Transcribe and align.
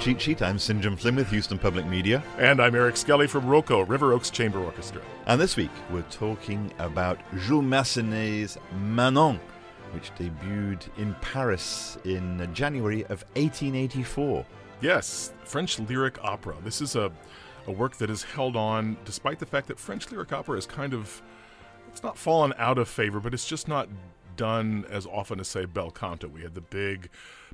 Cheat 0.00 0.20
Sheet. 0.20 0.42
I'm 0.42 0.60
St. 0.60 0.80
John 0.80 0.96
Flynn 0.96 1.16
with 1.16 1.28
Houston 1.30 1.58
Public 1.58 1.84
Media. 1.84 2.22
And 2.38 2.62
I'm 2.62 2.76
Eric 2.76 2.96
Skelly 2.96 3.26
from 3.26 3.48
ROCO, 3.48 3.80
River 3.80 4.12
Oaks 4.12 4.30
Chamber 4.30 4.60
Orchestra. 4.60 5.02
And 5.26 5.40
this 5.40 5.56
week 5.56 5.72
we're 5.90 6.02
talking 6.02 6.72
about 6.78 7.18
Jules 7.46 7.64
Massenet's 7.64 8.58
Manon, 8.80 9.40
which 9.90 10.14
debuted 10.14 10.82
in 10.98 11.14
Paris 11.20 11.98
in 12.04 12.48
January 12.54 13.02
of 13.06 13.24
1884. 13.34 14.46
Yes, 14.80 15.32
French 15.42 15.80
lyric 15.80 16.22
opera. 16.22 16.54
This 16.62 16.80
is 16.80 16.94
a, 16.94 17.10
a 17.66 17.72
work 17.72 17.96
that 17.96 18.08
is 18.08 18.22
held 18.22 18.54
on 18.54 18.96
despite 19.04 19.40
the 19.40 19.46
fact 19.46 19.66
that 19.66 19.80
French 19.80 20.10
lyric 20.12 20.32
opera 20.32 20.56
is 20.56 20.64
kind 20.64 20.94
of, 20.94 21.20
it's 21.90 22.04
not 22.04 22.16
fallen 22.16 22.54
out 22.56 22.78
of 22.78 22.88
favor, 22.88 23.18
but 23.18 23.34
it's 23.34 23.48
just 23.48 23.66
not 23.66 23.88
done 24.36 24.86
as 24.90 25.06
often 25.06 25.40
as, 25.40 25.48
say, 25.48 25.64
bel 25.64 25.90
canto. 25.90 26.28
We 26.28 26.42
had 26.42 26.54
the 26.54 26.60
big 26.60 27.10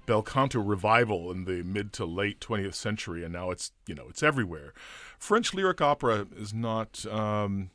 bel 0.06 0.22
canto 0.22 0.60
revival 0.60 1.30
in 1.30 1.44
the 1.44 1.62
mid 1.62 1.92
to 1.94 2.04
late 2.04 2.40
20th 2.40 2.74
century, 2.74 3.24
and 3.24 3.32
now 3.32 3.50
it's 3.50 3.72
you 3.86 3.94
know 3.94 4.06
it's 4.08 4.22
everywhere. 4.22 4.72
French 5.18 5.54
lyric 5.54 5.80
opera 5.80 6.26
is 6.36 6.52
not. 6.52 7.04
Um, 7.06 7.70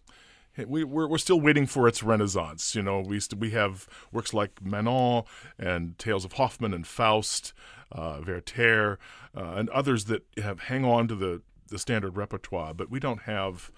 we, 0.67 0.83
we're, 0.83 1.07
we're 1.07 1.17
still 1.17 1.39
waiting 1.39 1.65
for 1.65 1.87
its 1.87 2.03
renaissance. 2.03 2.75
You 2.75 2.81
know, 2.81 2.99
we 2.99 3.19
st- 3.21 3.39
we 3.39 3.51
have 3.51 3.87
works 4.11 4.33
like 4.33 4.61
Manon 4.61 5.23
and 5.57 5.97
Tales 5.97 6.25
of 6.25 6.33
Hoffmann 6.33 6.73
and 6.73 6.85
Faust, 6.85 7.53
uh, 7.93 8.19
Werther, 8.25 8.99
uh, 9.35 9.53
and 9.55 9.69
others 9.69 10.05
that 10.05 10.25
have 10.37 10.61
hang 10.61 10.83
on 10.83 11.07
to 11.07 11.15
the 11.15 11.41
the 11.69 11.79
standard 11.79 12.17
repertoire, 12.17 12.73
but 12.73 12.89
we 12.89 12.99
don't 12.99 13.21
have, 13.21 13.71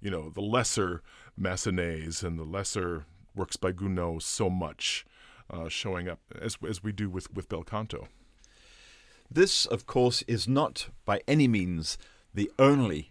you 0.00 0.10
know, 0.10 0.30
the 0.30 0.40
lesser 0.40 1.02
Massenets 1.38 2.22
and 2.22 2.38
the 2.38 2.44
lesser 2.44 3.04
works 3.34 3.56
by 3.56 3.72
Gounod 3.72 4.22
so 4.22 4.48
much 4.48 5.04
uh, 5.50 5.68
showing 5.68 6.08
up 6.08 6.20
as 6.40 6.56
as 6.68 6.82
we 6.82 6.92
do 6.92 7.08
with 7.08 7.32
with 7.32 7.48
bel 7.48 7.62
canto. 7.62 8.08
This, 9.30 9.66
of 9.66 9.86
course, 9.86 10.22
is 10.22 10.46
not 10.46 10.88
by 11.04 11.20
any 11.26 11.48
means 11.48 11.98
the 12.32 12.50
only 12.58 13.10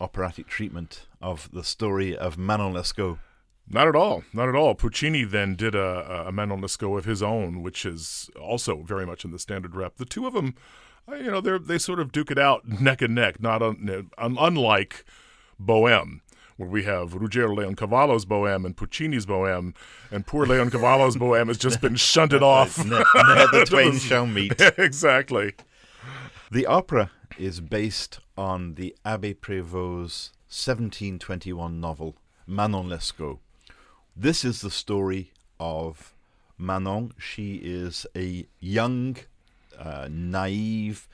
operatic 0.00 0.46
treatment 0.46 1.06
of 1.20 1.50
the 1.52 1.64
story 1.64 2.16
of 2.16 2.38
Manon 2.38 2.72
Lescaut. 2.72 3.18
Not 3.68 3.88
at 3.88 3.96
all. 3.96 4.24
Not 4.32 4.48
at 4.48 4.54
all. 4.54 4.74
Puccini 4.74 5.24
then 5.24 5.54
did 5.56 5.74
a, 5.74 6.26
a 6.28 6.32
Manon 6.32 6.62
Lescaut 6.62 6.98
of 6.98 7.04
his 7.04 7.22
own, 7.22 7.62
which 7.62 7.84
is 7.84 8.30
also 8.40 8.82
very 8.82 9.04
much 9.04 9.24
in 9.24 9.30
the 9.30 9.38
standard 9.38 9.74
rep. 9.74 9.96
The 9.96 10.06
two 10.06 10.26
of 10.26 10.32
them, 10.32 10.54
uh, 11.10 11.16
you 11.16 11.30
know, 11.30 11.40
they 11.40 11.58
they 11.58 11.78
sort 11.78 12.00
of 12.00 12.12
duke 12.12 12.30
it 12.30 12.38
out 12.38 12.66
neck 12.66 13.02
and 13.02 13.14
neck. 13.14 13.42
Not 13.42 13.60
un, 13.60 14.10
unlike 14.16 15.04
Bohème, 15.60 16.20
where 16.58 16.68
we 16.68 16.82
have 16.82 17.14
Ruggiero 17.14 17.54
Leoncavallo's 17.54 18.26
Bohème 18.26 18.66
and 18.66 18.76
Puccini's 18.76 19.24
Bohème, 19.24 19.74
and 20.10 20.26
poor 20.26 20.44
Leoncavallo's 20.44 21.16
Bohème 21.16 21.46
has 21.46 21.56
just 21.56 21.80
been 21.80 21.94
shunted 22.12 22.42
off. 22.42 22.76
ne- 22.84 22.98
ne- 22.98 23.46
the 23.52 23.64
twain 23.68 23.96
shall 23.96 24.26
meet. 24.26 24.60
exactly. 24.76 25.54
The 26.50 26.66
opera 26.66 27.10
is 27.38 27.60
based 27.60 28.18
on 28.36 28.74
the 28.74 28.94
Abbe 29.04 29.34
Prévost's 29.34 30.32
1721 30.48 31.80
novel, 31.80 32.16
Manon 32.46 32.88
Lescaut. 32.88 33.38
This 34.16 34.44
is 34.44 34.60
the 34.60 34.70
story 34.70 35.32
of 35.60 36.12
Manon. 36.58 37.12
She 37.18 37.56
is 37.56 38.04
a 38.16 38.46
young, 38.58 39.16
uh, 39.78 40.08
naive 40.10 41.08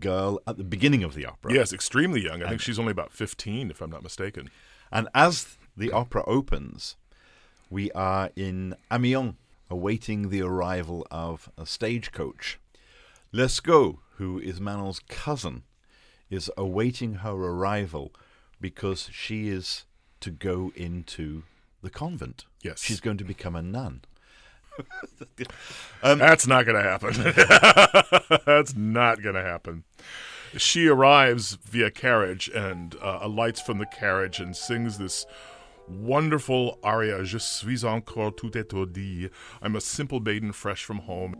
girl 0.00 0.40
at 0.46 0.56
the 0.56 0.64
beginning 0.64 1.04
of 1.04 1.14
the 1.14 1.26
opera. 1.26 1.52
Yes, 1.54 1.72
extremely 1.72 2.20
young. 2.24 2.42
I 2.42 2.48
think 2.48 2.60
she's 2.60 2.80
only 2.80 2.90
about 2.90 3.12
15, 3.12 3.70
if 3.70 3.80
I'm 3.80 3.90
not 3.90 4.02
mistaken. 4.02 4.50
And 4.92 5.08
as 5.14 5.56
the 5.76 5.90
opera 5.90 6.22
opens, 6.26 6.96
we 7.70 7.90
are 7.92 8.30
in 8.36 8.76
Amiens, 8.90 9.34
awaiting 9.70 10.28
the 10.28 10.42
arrival 10.42 11.06
of 11.10 11.50
a 11.56 11.64
stagecoach. 11.64 12.58
Lescaut, 13.32 13.96
who 14.16 14.38
is 14.38 14.60
Manon's 14.60 15.00
cousin, 15.08 15.62
is 16.28 16.50
awaiting 16.56 17.14
her 17.16 17.32
arrival 17.32 18.12
because 18.60 19.08
she 19.12 19.48
is 19.48 19.84
to 20.20 20.30
go 20.30 20.72
into 20.76 21.44
the 21.82 21.90
convent. 21.90 22.44
Yes. 22.62 22.82
She's 22.82 23.00
going 23.00 23.16
to 23.18 23.24
become 23.24 23.56
a 23.56 23.62
nun. 23.62 24.02
Um, 26.02 26.18
That's 26.18 26.48
not 26.48 26.66
going 26.66 26.82
to 26.82 26.88
happen. 26.88 27.12
That's 28.46 28.74
not 28.74 29.22
going 29.22 29.36
to 29.36 29.42
happen. 29.42 29.84
She 30.56 30.86
arrives 30.86 31.58
via 31.64 31.90
carriage 31.90 32.50
and 32.54 32.94
uh, 33.00 33.20
alights 33.22 33.60
from 33.60 33.78
the 33.78 33.86
carriage 33.86 34.38
and 34.38 34.54
sings 34.54 34.98
this 34.98 35.24
wonderful 35.88 36.78
aria, 36.82 37.24
Je 37.24 37.38
suis 37.38 37.84
encore 37.84 38.32
tout 38.32 38.50
étourdi. 38.50 39.30
I'm 39.62 39.76
a 39.76 39.80
simple 39.80 40.20
maiden 40.20 40.52
fresh 40.52 40.84
from 40.84 40.98
home. 40.98 41.36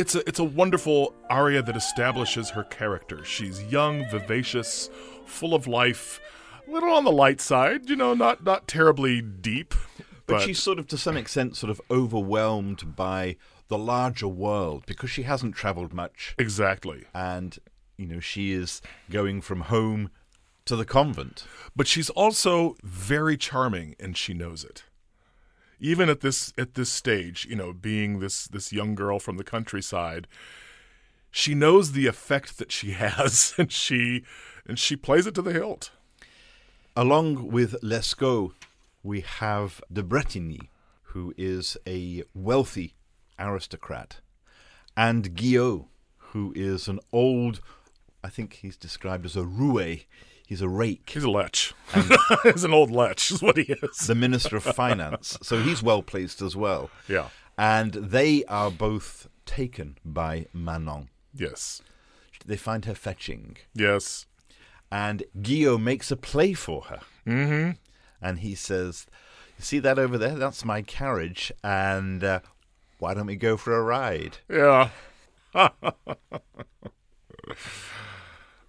It's 0.00 0.14
a, 0.14 0.26
it's 0.26 0.38
a 0.38 0.44
wonderful 0.44 1.14
aria 1.28 1.60
that 1.60 1.76
establishes 1.76 2.48
her 2.48 2.64
character. 2.64 3.22
She's 3.22 3.62
young, 3.64 4.08
vivacious, 4.08 4.88
full 5.26 5.54
of 5.54 5.66
life, 5.66 6.20
a 6.66 6.70
little 6.70 6.94
on 6.94 7.04
the 7.04 7.12
light 7.12 7.38
side, 7.38 7.90
you 7.90 7.96
know, 7.96 8.14
not, 8.14 8.42
not 8.42 8.66
terribly 8.66 9.20
deep. 9.20 9.74
But, 10.26 10.40
she's 10.40 10.58
sort 10.58 10.78
of, 10.78 10.86
to 10.86 10.96
some 10.96 11.18
extent, 11.18 11.54
sort 11.54 11.68
of 11.70 11.82
overwhelmed 11.90 12.96
by 12.96 13.36
the 13.68 13.76
larger 13.76 14.26
world 14.26 14.84
because 14.86 15.10
she 15.10 15.24
hasn't 15.24 15.54
traveled 15.54 15.92
much. 15.92 16.34
Exactly. 16.38 17.04
And, 17.12 17.58
you 17.98 18.06
know, 18.06 18.20
she 18.20 18.52
is 18.52 18.80
going 19.10 19.42
from 19.42 19.60
home 19.62 20.10
to 20.64 20.76
the 20.76 20.86
convent. 20.86 21.44
but 21.76 21.86
she's 21.86 22.08
also 22.08 22.74
very 22.82 23.36
charming 23.36 23.96
and 24.00 24.16
she 24.16 24.32
knows 24.32 24.64
it 24.64 24.84
even 25.80 26.08
at 26.08 26.20
this 26.20 26.52
at 26.56 26.74
this 26.74 26.92
stage 26.92 27.46
you 27.48 27.56
know 27.56 27.72
being 27.72 28.20
this 28.20 28.46
this 28.46 28.72
young 28.72 28.94
girl 28.94 29.18
from 29.18 29.36
the 29.36 29.44
countryside 29.44 30.28
she 31.30 31.54
knows 31.54 31.92
the 31.92 32.06
effect 32.06 32.58
that 32.58 32.70
she 32.70 32.90
has 32.92 33.54
and 33.58 33.72
she 33.72 34.24
and 34.66 34.78
she 34.78 34.94
plays 34.96 35.26
it 35.26 35.34
to 35.34 35.42
the 35.42 35.52
hilt 35.52 35.90
Along 36.96 37.52
with 37.52 37.80
Lescaut, 37.82 38.52
we 39.04 39.20
have 39.20 39.80
de 39.92 40.02
Bretigny, 40.02 40.68
who 41.02 41.32
is 41.38 41.76
a 41.86 42.24
wealthy 42.34 42.94
aristocrat, 43.38 44.16
and 44.96 45.36
Guillot, 45.36 45.86
who 46.16 46.52
is 46.56 46.88
an 46.88 46.98
old, 47.12 47.60
I 48.24 48.28
think 48.28 48.54
he's 48.54 48.76
described 48.76 49.24
as 49.24 49.36
a 49.36 49.44
roue. 49.44 50.00
He's 50.50 50.60
a 50.62 50.68
rake, 50.68 51.08
he's 51.14 51.22
a 51.24 51.30
lech 51.30 51.72
he's 52.42 52.64
an 52.64 52.72
old 52.74 52.90
lech 52.90 53.30
is 53.30 53.40
what 53.40 53.56
he 53.56 53.62
is 53.72 54.06
the 54.08 54.14
minister 54.16 54.56
of 54.56 54.64
finance. 54.64 55.38
So 55.42 55.62
he's 55.62 55.80
well 55.82 56.02
placed 56.02 56.42
as 56.42 56.56
well. 56.56 56.90
yeah 57.08 57.28
And 57.56 57.92
they 57.94 58.44
are 58.46 58.70
both 58.70 59.28
taken 59.46 59.96
by 60.04 60.46
Manon. 60.52 61.08
yes 61.32 61.82
They 62.44 62.56
find 62.56 62.84
her 62.86 62.94
fetching. 62.96 63.58
yes 63.74 64.26
and 64.90 65.22
Guillaume 65.40 65.84
makes 65.84 66.10
a 66.10 66.16
play 66.16 66.52
for 66.52 66.82
her. 66.90 67.00
Mm-hmm. 67.26 67.70
And 68.20 68.40
he 68.40 68.56
says, 68.56 69.06
"You 69.56 69.62
see 69.64 69.78
that 69.78 70.00
over 70.00 70.18
there? 70.18 70.34
That's 70.34 70.64
my 70.64 70.82
carriage, 70.82 71.52
and 71.62 72.24
uh, 72.24 72.40
why 72.98 73.14
don't 73.14 73.26
we 73.26 73.36
go 73.36 73.56
for 73.56 73.76
a 73.76 73.82
ride?" 73.84 74.38
yeah 74.48 74.88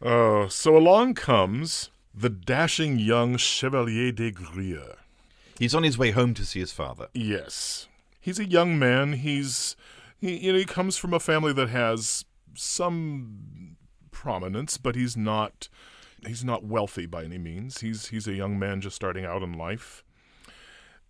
oh 0.01 0.47
so 0.47 0.75
along 0.75 1.13
comes 1.13 1.89
the 2.13 2.29
dashing 2.29 2.99
young 2.99 3.37
chevalier 3.37 4.11
des 4.11 4.31
grieux 4.31 4.95
He's 5.59 5.75
on 5.75 5.83
his 5.83 5.95
way 5.97 6.09
home 6.09 6.33
to 6.33 6.43
see 6.43 6.59
his 6.59 6.71
father. 6.71 7.07
Yes. 7.13 7.87
He's 8.19 8.39
a 8.39 8.45
young 8.49 8.79
man. 8.79 9.13
He's 9.13 9.75
he 10.19 10.37
you 10.37 10.53
know 10.53 10.57
he 10.57 10.65
comes 10.65 10.97
from 10.97 11.13
a 11.13 11.19
family 11.19 11.53
that 11.53 11.69
has 11.69 12.25
some 12.55 13.77
prominence, 14.09 14.77
but 14.77 14.95
he's 14.95 15.15
not 15.15 15.69
he's 16.25 16.43
not 16.43 16.63
wealthy 16.63 17.05
by 17.05 17.23
any 17.25 17.37
means. 17.37 17.81
He's 17.81 18.07
he's 18.07 18.27
a 18.27 18.33
young 18.33 18.57
man 18.57 18.81
just 18.81 18.95
starting 18.95 19.23
out 19.23 19.43
in 19.43 19.53
life. 19.53 20.03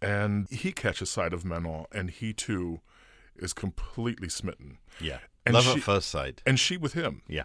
And 0.01 0.49
he 0.49 0.73
catches 0.73 1.09
sight 1.09 1.31
of 1.31 1.45
Manon 1.45 1.85
and 1.94 2.09
he 2.09 2.33
too 2.33 2.81
is 3.37 3.53
completely 3.53 4.27
smitten. 4.27 4.79
Yeah, 4.99 5.19
And 5.45 5.53
love 5.53 5.63
she- 5.63 5.71
at 5.77 5.79
first 5.83 6.09
sight. 6.09 6.41
And 6.45 6.59
she 6.59 6.75
with 6.75 6.91
him. 6.94 7.21
Yeah, 7.27 7.44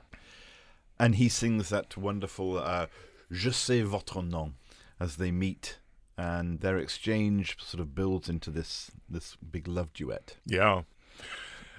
and 0.99 1.17
he 1.17 1.29
sings 1.29 1.69
that 1.69 1.97
wonderful 1.97 2.59
uh, 2.59 2.87
"Je 3.31 3.51
sais 3.51 3.83
votre 3.83 4.23
nom" 4.23 4.55
as 4.99 5.17
they 5.17 5.31
meet, 5.31 5.79
and 6.17 6.61
their 6.61 6.79
exchange 6.79 7.57
sort 7.61 7.81
of 7.81 7.95
builds 7.95 8.29
into 8.29 8.51
this 8.51 8.91
this 9.09 9.37
big 9.37 9.69
love 9.69 9.93
duet. 9.93 10.37
Yeah. 10.45 10.83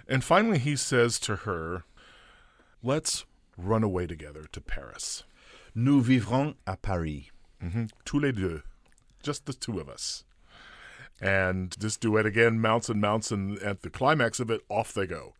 And 0.08 0.24
finally 0.24 0.60
he 0.60 0.76
says 0.76 1.20
to 1.22 1.38
her, 1.38 1.84
"Let's 2.82 3.26
run 3.58 3.84
away 3.84 4.08
together 4.08 4.46
to 4.52 4.62
Paris." 4.62 5.24
Nous 5.76 6.02
vivrons 6.02 6.56
à 6.66 6.76
Paris. 6.82 7.30
hmm 7.62 7.86
Tous 8.04 8.20
les 8.20 8.32
deux. 8.32 8.64
Just 9.22 9.46
the 9.46 9.54
two 9.54 9.80
of 9.80 9.88
us. 9.88 10.24
And 11.22 11.76
this 11.80 11.98
duet 11.98 12.26
again 12.26 12.60
mounts 12.60 12.90
and 12.90 13.00
mounts, 13.02 13.32
and 13.32 13.60
at 13.60 13.82
the 13.82 13.90
climax 13.90 14.40
of 14.40 14.50
it, 14.50 14.62
off 14.70 14.94
they 14.94 15.06
go. 15.06 15.34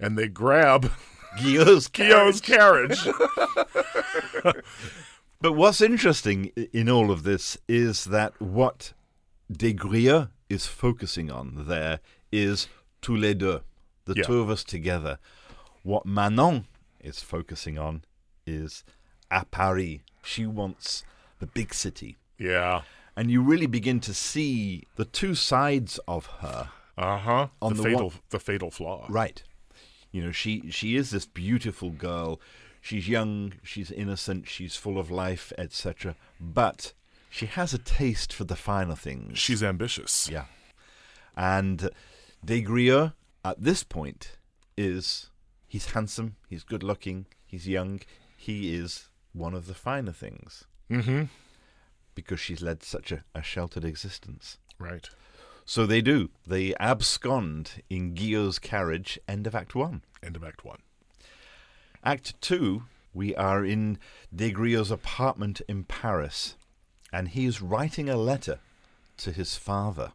And 0.00 0.16
they 0.16 0.28
grab 0.28 0.90
Guillaume's 1.38 1.88
Guillaume's 1.88 2.40
carriage. 2.40 2.98
But 5.38 5.52
what's 5.52 5.82
interesting 5.82 6.46
in 6.72 6.88
all 6.88 7.10
of 7.10 7.22
this 7.22 7.58
is 7.68 8.04
that 8.06 8.32
what 8.40 8.94
Desgrieux 9.52 10.30
is 10.48 10.66
focusing 10.66 11.30
on 11.30 11.66
there 11.68 12.00
is 12.32 12.68
tous 13.02 13.18
les 13.18 13.34
deux, 13.34 13.60
the 14.06 14.14
Yeah. 14.16 14.22
two 14.24 14.40
of 14.40 14.48
us 14.48 14.64
together. 14.64 15.18
What 15.82 16.06
Manon 16.06 16.66
is 17.00 17.20
focusing 17.22 17.78
on 17.78 18.02
is 18.46 18.82
à 19.30 19.44
Paris. 19.50 20.00
She 20.24 20.46
wants 20.46 21.04
the 21.38 21.46
big 21.46 21.74
city. 21.74 22.16
yeah. 22.38 22.82
And 23.18 23.30
you 23.30 23.40
really 23.42 23.66
begin 23.66 24.00
to 24.00 24.12
see 24.12 24.84
the 24.96 25.04
two 25.06 25.34
sides 25.34 25.98
of 26.08 26.26
her. 26.40 26.68
Uh 26.98 27.18
huh. 27.18 27.46
On 27.62 27.74
the, 27.74 27.82
the 27.82 27.88
fatal, 27.90 28.08
one- 28.08 28.20
the 28.30 28.38
fatal 28.40 28.70
flaw. 28.70 29.06
Right. 29.08 29.42
You 30.16 30.22
know, 30.24 30.32
she 30.32 30.70
she 30.70 30.96
is 30.96 31.10
this 31.10 31.26
beautiful 31.26 31.90
girl. 31.90 32.40
She's 32.80 33.06
young, 33.08 33.52
she's 33.62 33.90
innocent, 33.90 34.48
she's 34.48 34.76
full 34.76 34.96
of 34.98 35.10
life, 35.10 35.52
etc. 35.58 36.14
But 36.40 36.92
she 37.28 37.46
has 37.46 37.74
a 37.74 37.78
taste 37.78 38.32
for 38.32 38.44
the 38.44 38.56
finer 38.56 38.94
things. 38.96 39.38
She's 39.38 39.62
ambitious. 39.62 40.28
yeah. 40.30 40.46
And 41.36 41.90
Desgrieux 42.44 43.12
at 43.44 43.60
this 43.62 43.82
point 43.84 44.36
is 44.76 45.30
he's 45.66 45.90
handsome, 45.92 46.36
he's 46.48 46.64
good 46.64 46.82
looking, 46.82 47.26
he's 47.44 47.66
young, 47.68 48.00
he 48.36 48.74
is 48.74 49.08
one 49.32 49.54
of 49.54 49.66
the 49.66 49.74
finer 49.74 50.12
things 50.12 50.64
Mm-hmm. 50.90 51.24
because 52.14 52.38
she's 52.40 52.62
led 52.62 52.82
such 52.82 53.10
a, 53.12 53.24
a 53.34 53.42
sheltered 53.42 53.84
existence. 53.84 54.58
Right. 54.78 55.08
So 55.68 55.84
they 55.84 56.00
do. 56.00 56.30
They 56.46 56.74
abscond 56.76 57.82
in 57.90 58.14
Guillaume's 58.14 58.60
carriage, 58.60 59.18
end 59.26 59.48
of 59.48 59.54
Act 59.54 59.74
One. 59.74 60.02
End 60.22 60.36
of 60.36 60.44
Act 60.44 60.64
One. 60.64 60.78
Act 62.04 62.40
two, 62.40 62.84
we 63.12 63.34
are 63.34 63.64
in 63.64 63.98
Desgrieux's 64.34 64.92
apartment 64.92 65.60
in 65.68 65.82
Paris, 65.82 66.54
and 67.12 67.28
he 67.28 67.46
is 67.46 67.60
writing 67.60 68.08
a 68.08 68.16
letter 68.16 68.60
to 69.16 69.32
his 69.32 69.56
father. 69.56 70.12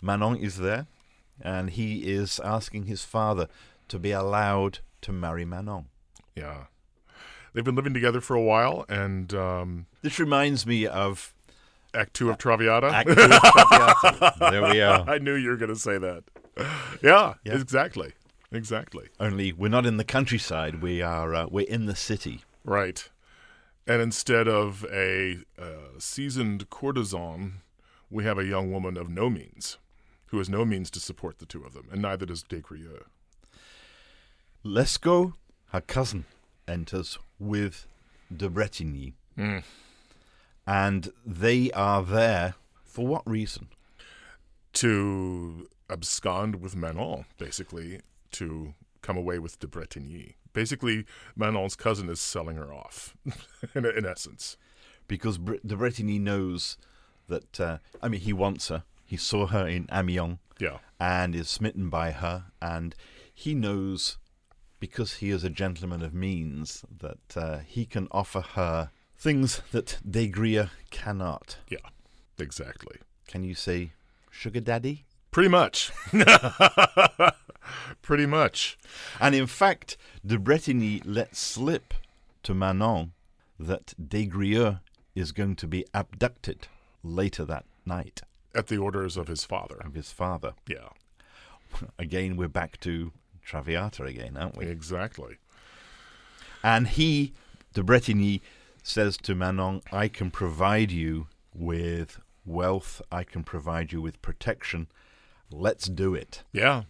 Manon 0.00 0.36
is 0.36 0.56
there, 0.56 0.86
and 1.38 1.68
he 1.70 2.10
is 2.10 2.40
asking 2.42 2.84
his 2.84 3.04
father 3.04 3.48
to 3.88 3.98
be 3.98 4.10
allowed 4.10 4.78
to 5.02 5.12
marry 5.12 5.44
Manon. 5.44 5.86
Yeah. 6.34 6.64
They've 7.52 7.64
been 7.64 7.74
living 7.74 7.94
together 7.94 8.22
for 8.22 8.36
a 8.36 8.42
while, 8.42 8.86
and 8.88 9.34
um, 9.34 9.86
This 10.00 10.18
reminds 10.18 10.64
me 10.66 10.86
of 10.86 11.34
Act 11.94 12.14
Two 12.14 12.30
of 12.30 12.38
Traviata. 12.38 12.86
Act 12.88 13.08
two 13.08 13.22
of 13.22 13.30
Traviata. 13.42 14.50
There 14.50 14.62
we 14.62 14.80
are. 14.82 15.08
I 15.08 15.18
knew 15.18 15.34
you 15.34 15.50
were 15.50 15.56
going 15.56 15.72
to 15.72 15.76
say 15.78 15.98
that. 15.98 16.24
Yeah, 17.02 17.34
Yeah. 17.44 17.54
exactly. 17.54 18.12
Exactly. 18.50 19.08
Only 19.20 19.52
we're 19.52 19.68
not 19.68 19.84
in 19.86 19.96
the 19.98 20.04
countryside. 20.04 20.80
We 20.82 21.02
are. 21.02 21.34
Uh, 21.34 21.46
we're 21.50 21.66
in 21.68 21.86
the 21.86 21.94
city. 21.96 22.40
Right. 22.64 23.08
And 23.86 24.02
instead 24.02 24.48
of 24.48 24.84
a 24.92 25.38
uh, 25.58 25.98
seasoned 25.98 26.68
courtesan, 26.70 27.60
we 28.10 28.24
have 28.24 28.38
a 28.38 28.44
young 28.44 28.70
woman 28.72 28.96
of 28.96 29.08
no 29.08 29.28
means 29.30 29.78
who 30.26 30.38
has 30.38 30.48
no 30.48 30.64
means 30.64 30.90
to 30.90 31.00
support 31.00 31.38
the 31.38 31.46
two 31.46 31.62
of 31.64 31.72
them, 31.72 31.88
and 31.90 32.02
neither 32.02 32.26
does 32.26 32.42
Desgrieux. 32.42 33.04
Lescaut, 34.64 35.32
her 35.72 35.80
cousin, 35.80 36.24
enters 36.66 37.18
with 37.38 37.86
de 38.34 38.48
Bretigny, 38.48 39.14
Mm. 39.38 39.62
And 40.68 41.10
they 41.24 41.70
are 41.72 42.02
there 42.02 42.54
for 42.84 43.06
what 43.06 43.26
reason? 43.28 43.68
To 44.74 45.66
abscond 45.90 46.60
with 46.60 46.76
Manon, 46.76 47.24
basically, 47.38 48.00
to 48.32 48.74
come 49.02 49.16
away 49.16 49.38
with 49.38 49.58
de 49.58 49.66
Bretigny. 49.66 50.34
Basically, 50.52 51.06
Manon's 51.34 51.74
cousin 51.74 52.08
is 52.10 52.20
selling 52.20 52.56
her 52.56 52.72
off, 52.72 53.16
in, 53.74 53.86
in 53.86 54.04
essence. 54.04 54.56
Because 55.06 55.38
de 55.38 55.76
Bretigny 55.76 56.20
knows 56.20 56.76
that. 57.28 57.58
Uh, 57.58 57.78
I 58.02 58.08
mean, 58.08 58.20
he 58.20 58.32
wants 58.34 58.68
her. 58.68 58.84
He 59.06 59.16
saw 59.16 59.46
her 59.46 59.66
in 59.66 59.88
Amiens 59.90 60.38
Yeah. 60.60 60.78
and 61.00 61.34
is 61.34 61.48
smitten 61.48 61.88
by 61.88 62.10
her, 62.10 62.44
and 62.60 62.94
he 63.32 63.54
knows, 63.54 64.18
because 64.80 65.14
he 65.14 65.30
is 65.30 65.44
a 65.44 65.50
gentleman 65.50 66.02
of 66.02 66.12
means, 66.12 66.84
that 67.00 67.36
uh, 67.36 67.58
he 67.66 67.86
can 67.86 68.06
offer 68.10 68.42
her 68.42 68.90
things 69.18 69.62
that 69.72 69.98
Desgrieux 70.08 70.70
cannot. 70.90 71.56
Yeah. 71.68 71.78
Exactly. 72.38 72.96
Can 73.26 73.42
you 73.42 73.54
say, 73.54 73.92
sugar 74.30 74.60
daddy? 74.60 75.04
Pretty 75.30 75.48
much. 75.48 75.90
Pretty 78.02 78.26
much. 78.26 78.78
And 79.20 79.34
in 79.34 79.46
fact, 79.46 79.96
de 80.24 80.38
Bretigny 80.38 81.02
lets 81.04 81.38
slip 81.40 81.94
to 82.44 82.54
Manon 82.54 83.12
that 83.58 83.92
Desgrieux 84.00 84.80
is 85.14 85.32
going 85.32 85.56
to 85.56 85.66
be 85.66 85.84
abducted 85.92 86.68
later 87.02 87.44
that 87.44 87.64
night 87.84 88.22
At 88.54 88.68
the 88.68 88.78
orders 88.78 89.16
of 89.16 89.26
his 89.28 89.44
father. 89.44 89.76
of 89.84 89.94
his 89.94 90.12
father. 90.12 90.54
Yeah. 90.66 90.88
Again, 91.98 92.36
we're 92.36 92.48
back 92.48 92.78
to 92.80 93.12
Traviata 93.44 94.04
again, 94.04 94.36
aren't 94.36 94.56
we? 94.56 94.66
Exactly. 94.66 95.36
And 96.62 96.86
he, 96.88 97.32
de 97.74 97.82
Bretigny, 97.82 98.40
says 98.88 99.16
to 99.18 99.34
Manon, 99.34 99.82
I 99.92 100.08
can 100.08 100.30
provide 100.30 100.90
you 100.90 101.26
with 101.54 102.20
wealth, 102.44 103.02
I 103.12 103.24
can 103.24 103.44
provide 103.44 103.92
you 103.92 104.00
with 104.00 104.20
protection. 104.22 104.88
Let's 105.50 105.86
do 105.86 106.14
it. 106.14 106.42
Yeah. 106.52 106.84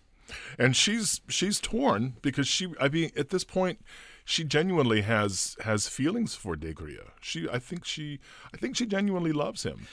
And 0.58 0.76
she's 0.76 1.20
she's 1.28 1.60
torn 1.60 2.14
because 2.22 2.46
she 2.46 2.68
I 2.80 2.88
mean 2.88 3.10
at 3.16 3.30
this 3.30 3.44
point 3.44 3.80
she 4.24 4.44
genuinely 4.44 5.00
has 5.02 5.56
has 5.60 5.88
feelings 5.88 6.34
for 6.34 6.54
Desgrieux. 6.54 7.10
She 7.20 7.48
I 7.48 7.58
think 7.58 7.84
she 7.84 8.20
I 8.52 8.58
think 8.58 8.76
she 8.76 8.86
genuinely 8.86 9.32
loves 9.32 9.62
him. 9.62 9.86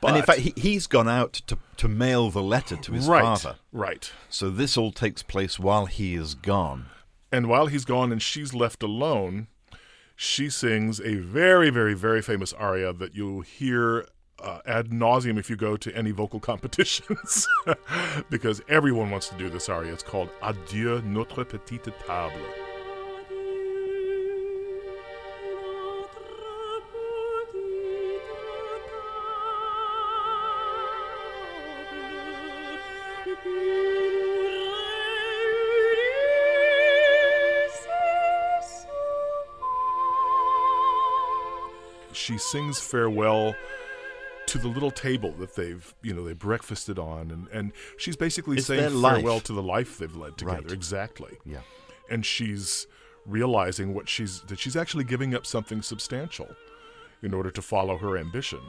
But 0.00 0.08
and 0.08 0.16
in 0.18 0.22
fact, 0.22 0.38
he, 0.40 0.54
he's 0.56 0.86
gone 0.86 1.08
out 1.08 1.34
to, 1.46 1.58
to 1.76 1.88
mail 1.88 2.30
the 2.30 2.42
letter 2.42 2.76
to 2.76 2.92
his 2.92 3.06
right, 3.06 3.22
father. 3.22 3.56
Right. 3.70 4.10
So 4.30 4.48
this 4.48 4.78
all 4.78 4.92
takes 4.92 5.22
place 5.22 5.58
while 5.58 5.86
he 5.86 6.14
is 6.14 6.34
gone. 6.34 6.86
And 7.30 7.48
while 7.48 7.66
he's 7.66 7.84
gone 7.84 8.10
and 8.10 8.22
she's 8.22 8.54
left 8.54 8.82
alone, 8.82 9.48
she 10.22 10.50
sings 10.50 11.00
a 11.00 11.14
very, 11.14 11.70
very, 11.70 11.94
very 11.94 12.20
famous 12.20 12.52
aria 12.52 12.92
that 12.92 13.14
you'll 13.14 13.40
hear 13.40 14.06
uh, 14.38 14.58
ad 14.66 14.90
nauseum 14.90 15.38
if 15.38 15.48
you 15.48 15.56
go 15.56 15.78
to 15.78 15.90
any 15.96 16.10
vocal 16.10 16.38
competitions, 16.50 17.48
because 18.30 18.60
everyone 18.68 19.10
wants 19.10 19.30
to 19.30 19.38
do 19.38 19.48
this 19.48 19.70
aria. 19.70 19.90
It's 19.94 20.02
called 20.02 20.28
Adieu 20.42 21.00
notre 21.06 21.46
petite 21.46 21.84
table. 22.06 22.59
She 42.30 42.38
sings 42.38 42.78
farewell 42.78 43.56
to 44.46 44.58
the 44.58 44.68
little 44.68 44.92
table 44.92 45.32
that 45.40 45.56
they've, 45.56 45.92
you 46.00 46.14
know, 46.14 46.24
they 46.24 46.32
breakfasted 46.32 46.96
on, 46.96 47.32
and, 47.32 47.48
and 47.48 47.72
she's 47.98 48.14
basically 48.14 48.58
It's 48.58 48.66
saying 48.68 48.80
their 48.80 48.90
life. 48.90 49.16
farewell 49.16 49.40
to 49.40 49.52
the 49.52 49.62
life 49.62 49.98
they've 49.98 50.14
led 50.14 50.38
together. 50.38 50.62
Right. 50.62 50.70
Exactly 50.72 51.38
Yeah. 51.44 51.62
and 52.08 52.24
she's 52.24 52.86
realizing 53.26 53.94
what 53.94 54.08
she's 54.08 54.42
that 54.42 54.60
she's 54.60 54.76
actually 54.76 55.02
giving 55.04 55.34
up 55.34 55.44
something 55.44 55.82
substantial 55.82 56.48
in 57.20 57.34
order 57.34 57.50
to 57.50 57.60
follow 57.60 57.96
her 57.98 58.16
ambition. 58.16 58.60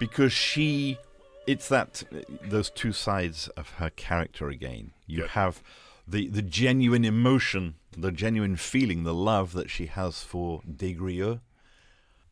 Because 0.00 0.32
she, 0.32 0.98
it's 1.46 1.68
that, 1.68 2.02
those 2.48 2.70
two 2.70 2.92
sides 2.92 3.48
of 3.48 3.68
her 3.74 3.90
character 3.90 4.48
again. 4.48 4.92
You 5.06 5.20
Yeah. 5.24 5.28
have 5.28 5.62
the, 6.08 6.26
the 6.28 6.42
genuine 6.42 7.04
emotion, 7.04 7.74
the 7.96 8.10
genuine 8.12 8.56
feeling, 8.56 9.04
the 9.04 9.14
love 9.14 9.52
that 9.52 9.68
she 9.68 9.86
has 9.86 10.22
for 10.22 10.62
Desgrieux. 10.62 11.40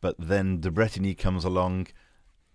But 0.01 0.15
then 0.19 0.59
de 0.59 0.69
Bretigny 0.71 1.17
comes 1.17 1.43
along 1.45 1.87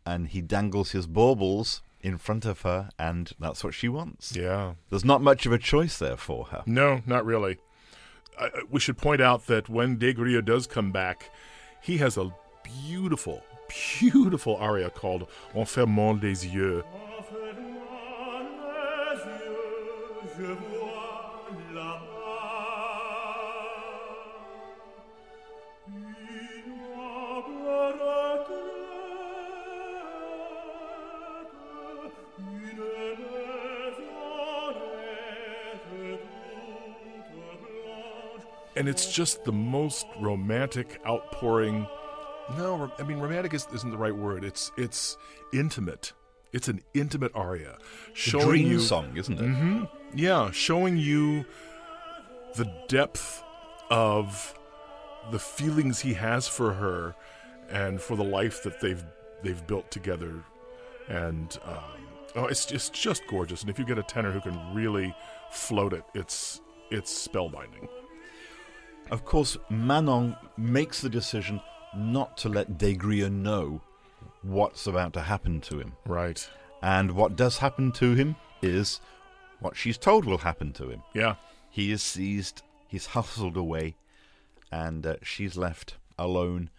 and 0.05 0.29
he 0.29 0.41
dangles 0.43 0.91
his 0.91 1.07
baubles 1.07 1.83
in 2.01 2.19
front 2.19 2.45
of 2.45 2.61
her, 2.63 2.91
and 2.99 3.33
that's 3.41 3.65
what 3.65 3.75
she 3.75 3.89
wants. 3.89 4.37
Yeah. 4.37 4.75
There's 4.91 5.05
not 5.05 5.23
much 5.23 5.47
of 5.47 5.53
a 5.53 5.59
choice 5.59 5.99
there 5.99 6.17
for 6.17 6.47
her. 6.47 6.63
No, 6.67 7.01
not 7.07 7.25
really. 7.25 7.59
I, 8.39 8.45
I- 8.47 8.51
we 8.71 8.79
should 8.81 8.99
point 8.99 9.21
out 9.21 9.47
that 9.47 9.69
when 9.69 9.97
Desgrieux 9.99 10.45
does 10.45 10.67
come 10.67 10.93
back, 10.93 11.31
he 11.81 11.99
has 11.99 12.17
a 12.17 12.33
beautiful, 12.87 13.43
beautiful 13.99 14.57
aria 14.57 14.91
called 14.91 15.27
En 15.55 15.65
fermant 15.65 16.23
les 16.23 16.45
yeux. 16.47 16.85
And 38.77 38.89
it's 38.89 39.13
just 39.13 39.45
the 39.45 39.53
most 39.53 40.07
romantic 40.21 41.01
outpouring. 41.07 41.87
No, 42.57 42.91
I 42.99 43.03
mean 43.03 43.19
romantic 43.19 43.55
is, 43.55 43.67
isn't 43.75 43.91
the 43.91 43.99
right 43.99 44.17
word. 44.17 44.45
It's 44.45 44.71
it's 44.77 45.17
intimate. 45.53 46.13
It's 46.53 46.69
an 46.69 46.81
intimate 46.95 47.33
aria, 47.35 47.77
showing 48.13 48.49
Dream 48.49 48.67
you 48.69 48.81
song, 48.81 49.17
isn't 49.17 49.39
it? 49.39 49.89
yeah, 50.15 50.51
showing 50.53 50.97
you 50.97 51.45
the 52.55 52.73
depth 52.89 53.43
of 53.91 54.55
the 55.31 55.39
feelings 55.39 56.01
he 56.01 56.15
has 56.15 56.49
for 56.49 56.73
her 56.73 57.15
and 57.69 58.01
for 58.01 58.17
the 58.17 58.25
life 58.25 58.63
that 58.63 58.81
they've 58.81 59.05
they've 59.43 59.67
built 59.67 59.91
together. 59.91 60.45
And 61.09 61.59
um, 61.65 62.07
oh, 62.37 62.47
it's 62.47 62.71
it's 62.71 62.89
just 62.91 63.27
gorgeous. 63.27 63.61
And 63.63 63.71
if 63.71 63.79
you 63.79 63.85
get 63.85 63.99
a 63.99 64.03
tenor 64.03 64.31
who 64.31 64.41
can 64.41 64.59
really 64.75 65.15
float 65.51 65.93
it, 65.93 66.05
it's 66.15 66.61
it's 66.91 67.27
spellbinding. 67.29 67.89
Of 69.11 69.25
course, 69.25 69.57
Manon 69.71 70.37
makes 70.57 71.01
the 71.01 71.09
decision 71.09 71.61
not 71.97 72.37
to 72.39 72.49
let 72.49 72.77
Desgrieux 72.79 73.31
know 73.31 73.81
what's 74.43 74.87
about 74.87 75.13
to 75.15 75.21
happen 75.21 75.61
to 75.63 75.79
him. 75.79 75.93
Right. 76.07 76.49
And 76.83 77.13
what 77.13 77.37
does 77.37 77.59
happen 77.59 77.93
to 77.93 78.15
him 78.15 78.37
is 78.63 79.01
what 79.61 79.77
she's 79.77 79.97
told 79.97 80.25
will 80.25 80.39
happen 80.39 80.73
to 80.75 80.91
him. 80.91 81.03
Yeah. 81.15 81.37
He 81.71 81.93
is 81.93 82.03
seized, 82.03 82.63
he's 82.89 83.07
hustled 83.07 83.57
away, 83.57 83.97
and 84.73 85.07
uh, 85.07 85.17
she's 85.23 85.57
left 85.57 85.97
alone, 86.19 86.71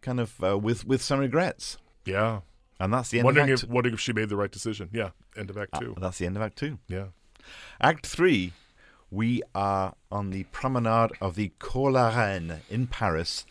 kind 0.00 0.20
of 0.20 0.42
uh, 0.42 0.58
with, 0.58 0.86
with 0.86 1.00
some 1.00 1.20
regrets. 1.20 1.78
Yeah. 2.04 2.40
And 2.80 2.92
that's 2.92 3.10
the 3.10 3.18
end 3.18 3.26
Wondering 3.26 3.50
of 3.50 3.60
if 3.60 3.64
Act 3.64 3.72
wondering 3.72 3.94
if 3.94 4.00
she 4.00 4.12
made 4.12 4.28
the 4.28 4.36
right 4.36 4.50
decision. 4.50 4.90
Yeah. 4.92 5.10
End 5.36 5.48
of 5.50 5.56
Act 5.56 5.74
uh, 5.74 5.80
Two. 5.80 5.96
That's 6.00 6.18
the 6.18 6.26
end 6.26 6.36
of 6.36 6.42
Act 6.42 6.56
Two. 6.58 6.78
yeah. 6.88 7.06
Act 7.80 8.06
three, 8.06 8.52
we 9.12 9.42
are 9.54 9.94
on 10.10 10.30
the 10.30 10.44
promenade 10.44 11.10
of 11.20 11.34
the 11.34 11.52
Cours 11.58 11.92
la 11.92 12.08
Reine 12.08 12.62
in 12.70 12.86
Paris, 12.86 13.44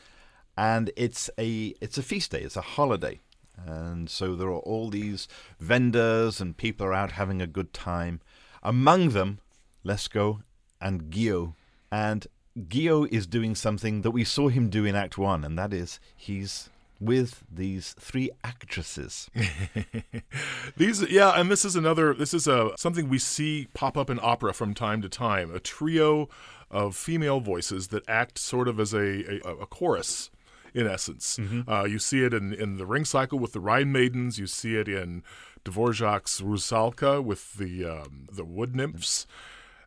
and 0.58 0.92
it's 0.98 1.30
a 1.38 1.76
it's 1.80 2.00
a 2.00 2.04
feast 2.04 2.32
day, 2.32 2.42
it's 2.42 2.58
a 2.58 2.62
holiday, 2.62 3.20
and 3.56 4.10
so 4.10 4.36
there 4.36 4.48
are 4.50 4.66
all 4.72 4.90
these 4.90 5.28
vendors 5.60 6.42
and 6.42 6.58
people 6.58 6.88
are 6.88 6.94
out 6.94 7.12
having 7.12 7.42
a 7.42 7.48
good 7.48 7.74
time. 7.74 8.20
Among 8.64 9.10
them, 9.10 9.38
Lescaut 9.86 10.42
and 10.82 11.12
Guillaume, 11.12 11.56
and 11.92 12.26
Guillaume 12.68 13.08
is 13.12 13.28
doing 13.28 13.54
something 13.54 14.02
that 14.02 14.12
we 14.12 14.24
saw 14.24 14.50
him 14.50 14.68
do 14.68 14.84
in 14.84 14.96
Act 14.96 15.20
One, 15.20 15.44
and 15.44 15.60
that 15.60 15.74
is 15.74 16.00
he's 16.16 16.72
with 17.02 17.44
these 17.52 17.94
three 18.00 18.30
actresses. 18.44 19.30
These, 20.78 21.10
yeah, 21.10 21.32
and 21.32 21.50
this 21.50 21.66
is 21.66 21.76
another. 21.76 22.14
This 22.14 22.34
is 22.34 22.48
a 22.48 22.72
something 22.78 23.10
we 23.10 23.18
see 23.18 23.68
pop 23.74 23.98
up 23.98 24.10
in 24.10 24.20
opera 24.22 24.54
from 24.54 24.74
time 24.74 25.02
to 25.02 25.10
time. 25.10 25.54
A 25.54 25.60
trio 25.60 26.30
of 26.70 26.96
female 26.96 27.40
voices 27.40 27.88
that 27.88 28.08
act 28.08 28.38
sort 28.38 28.68
of 28.68 28.80
as 28.80 28.94
a 28.94 29.42
a, 29.44 29.62
a 29.62 29.66
chorus, 29.66 30.30
in 30.74 30.88
essence. 30.88 31.40
Uh, 31.68 31.84
you 31.86 31.98
see 31.98 32.24
it 32.24 32.34
in 32.34 32.54
in 32.54 32.78
the 32.78 32.86
Ring 32.86 33.04
Cycle 33.04 33.40
with 33.40 33.54
the 33.54 33.60
Rhine 33.60 33.92
Maidens. 33.92 34.38
You 34.38 34.48
see 34.48 34.76
it 34.76 34.88
in 34.88 35.24
Dvorak's 35.66 36.40
Rusalka 36.40 37.24
with 37.24 37.56
the 37.56 37.84
um, 37.84 38.28
the 38.32 38.46
Wood 38.46 38.76
Nymphs. 38.76 39.26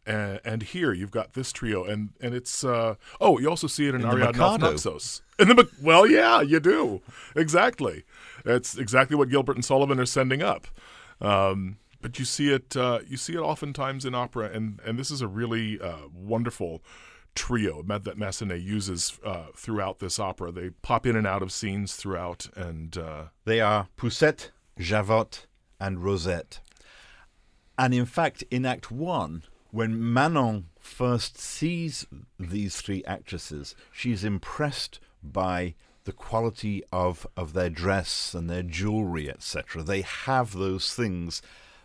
And, 0.06 0.40
and 0.44 0.62
here 0.62 0.92
you've 0.92 1.10
got 1.10 1.32
this 1.32 1.50
trio, 1.50 1.84
and 1.84 2.10
and 2.20 2.34
it's 2.34 2.62
uh, 2.62 2.96
oh, 3.20 3.38
you 3.38 3.48
also 3.48 3.66
see 3.66 3.88
it 3.88 3.94
in, 3.94 4.02
In 4.02 4.06
Ariadne. 4.06 4.60
Naxos. 4.60 5.22
In 5.38 5.48
the 5.48 5.68
well, 5.82 6.06
yeah, 6.06 6.42
you 6.42 6.60
do 6.60 7.00
exactly. 7.34 8.04
It's 8.44 8.76
exactly 8.76 9.16
what 9.16 9.30
Gilbert 9.30 9.56
and 9.56 9.64
Sullivan 9.64 9.98
are 9.98 10.06
sending 10.06 10.42
up. 10.42 10.66
Um, 11.20 11.78
but 12.02 12.18
you 12.18 12.26
see 12.26 12.52
it, 12.52 12.76
uh, 12.76 12.98
you 13.08 13.16
see 13.16 13.32
it 13.32 13.38
oftentimes 13.38 14.04
in 14.04 14.14
opera, 14.14 14.50
and 14.52 14.78
and 14.84 14.98
this 14.98 15.10
is 15.10 15.22
a 15.22 15.26
really 15.26 15.80
uh, 15.80 16.08
wonderful 16.12 16.82
trio 17.34 17.82
that 17.82 18.16
Massenet 18.18 18.62
uses 18.62 19.18
uh, 19.24 19.46
throughout 19.56 19.98
this 19.98 20.18
opera. 20.18 20.52
They 20.52 20.70
pop 20.70 21.06
in 21.06 21.16
and 21.16 21.26
out 21.26 21.42
of 21.42 21.50
scenes 21.50 21.96
throughout, 21.96 22.48
and 22.54 22.96
uh, 22.96 23.24
They 23.44 23.60
are 23.60 23.88
Poussette, 23.96 24.50
Javotte, 24.78 25.46
and 25.80 26.04
Rosette. 26.04 26.60
And 27.76 27.92
in 27.92 28.06
fact, 28.06 28.44
in 28.50 28.64
Act 28.64 28.90
One, 28.90 29.42
when 29.74 30.00
Manon 30.12 30.66
first 30.78 31.36
sees 31.36 32.06
these 32.38 32.80
three 32.80 33.02
actresses, 33.06 33.74
she's 33.90 34.22
impressed 34.22 35.00
by 35.20 35.74
the 36.04 36.12
quality 36.12 36.84
of, 36.92 37.26
of 37.36 37.54
their 37.54 37.70
dress 37.70 38.34
and 38.34 38.48
their 38.48 38.62
jewelry, 38.62 39.28
etc. 39.28 39.82
They 39.82 40.02
have 40.02 40.52
those 40.52 40.94
things 40.94 41.42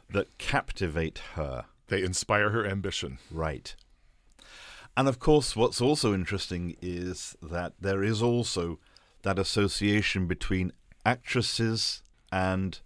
that 0.07 0.37
captivate 0.37 1.19
her. 1.33 1.65
they 1.87 2.03
inspire 2.03 2.51
her 2.51 2.63
ambition. 2.63 3.17
Right. 3.31 3.75
And 4.95 5.07
of 5.07 5.17
course, 5.17 5.55
what's 5.55 5.81
also 5.81 6.13
interesting 6.13 6.75
is 6.83 7.35
that 7.41 7.73
there 7.81 8.03
is 8.03 8.21
also 8.21 8.77
that 9.23 9.39
association 9.39 10.27
between 10.27 10.73
actresses 11.03 12.03
and 12.31 12.79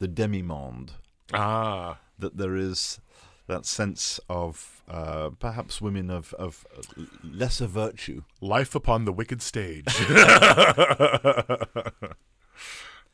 the 0.00 0.08
demi-monde. 0.08 0.94
Ah, 1.32 1.98
That 2.18 2.36
there 2.36 2.56
is 2.56 2.98
that 3.50 3.66
sense 3.66 4.18
of 4.28 4.82
uh, 4.88 5.30
perhaps 5.38 5.80
women 5.80 6.10
of, 6.10 6.34
of 6.34 6.66
lesser 7.22 7.66
virtue. 7.66 8.22
life 8.40 8.74
upon 8.74 9.04
the 9.04 9.12
wicked 9.12 9.42
stage. 9.42 9.86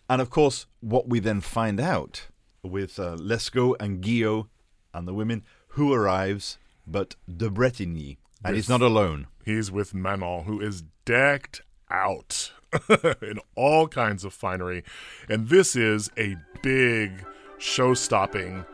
And 0.08 0.22
of 0.22 0.30
course, 0.30 0.66
what 0.80 1.08
we 1.08 1.18
then 1.18 1.40
find 1.40 1.80
out 1.80 2.28
with 2.62 2.98
uh, 2.98 3.16
Lescaut 3.16 3.76
and 3.80 4.00
Guillaume 4.00 4.48
and 4.94 5.06
the 5.06 5.14
women 5.14 5.44
who 5.68 5.92
arrives, 5.92 6.58
but 6.86 7.16
de 7.28 7.48
Bretigny. 7.48 8.18
And 8.44 8.54
he's 8.54 8.68
not 8.68 8.82
alone. 8.82 9.26
He's 9.44 9.70
with 9.72 9.94
Manon, 9.94 10.44
who 10.44 10.60
is 10.60 10.84
decked 11.04 11.62
out 11.90 12.52
in 13.22 13.40
all 13.56 13.88
kinds 13.88 14.24
of 14.24 14.32
finery. 14.32 14.84
And 15.28 15.48
this 15.48 15.74
is 15.74 16.10
a 16.16 16.36
big, 16.62 17.24
show 17.58 17.94
stopping 17.94 18.64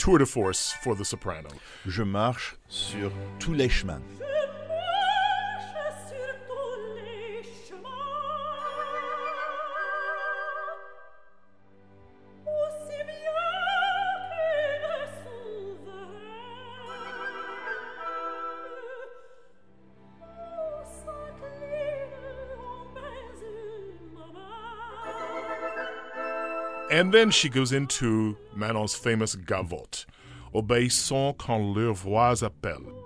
tour 0.00 0.18
de 0.18 0.24
force 0.24 0.72
for 0.82 0.94
the 0.96 1.04
soprano. 1.04 1.50
Je 1.86 2.02
marche 2.02 2.56
sur 2.68 3.12
tous 3.38 3.52
les 3.52 3.68
chemins. 3.68 4.00
And 26.90 27.12
then 27.12 27.30
she 27.30 27.48
goes 27.48 27.72
into 27.72 28.36
Manon's 28.56 28.96
famous 28.96 29.36
gavotte, 29.36 30.06
obéissant 30.52 31.36
quand 31.38 31.72
leur 31.74 31.94
voix 31.94 32.42
appelle. 32.42 32.99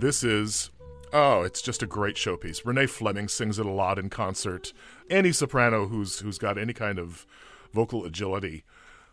And 0.00 0.08
this 0.08 0.24
is, 0.24 0.70
oh, 1.12 1.42
it's 1.42 1.60
just 1.60 1.82
a 1.82 1.86
great 1.86 2.16
showpiece. 2.16 2.64
Renee 2.64 2.86
Fleming 2.86 3.28
sings 3.28 3.58
it 3.58 3.66
a 3.66 3.70
lot 3.70 3.98
in 3.98 4.08
concert. 4.08 4.72
Any 5.10 5.30
soprano 5.30 5.88
who's 5.88 6.20
who's 6.20 6.38
got 6.38 6.56
any 6.56 6.72
kind 6.72 6.98
of 6.98 7.26
vocal 7.74 8.06
agility 8.06 8.64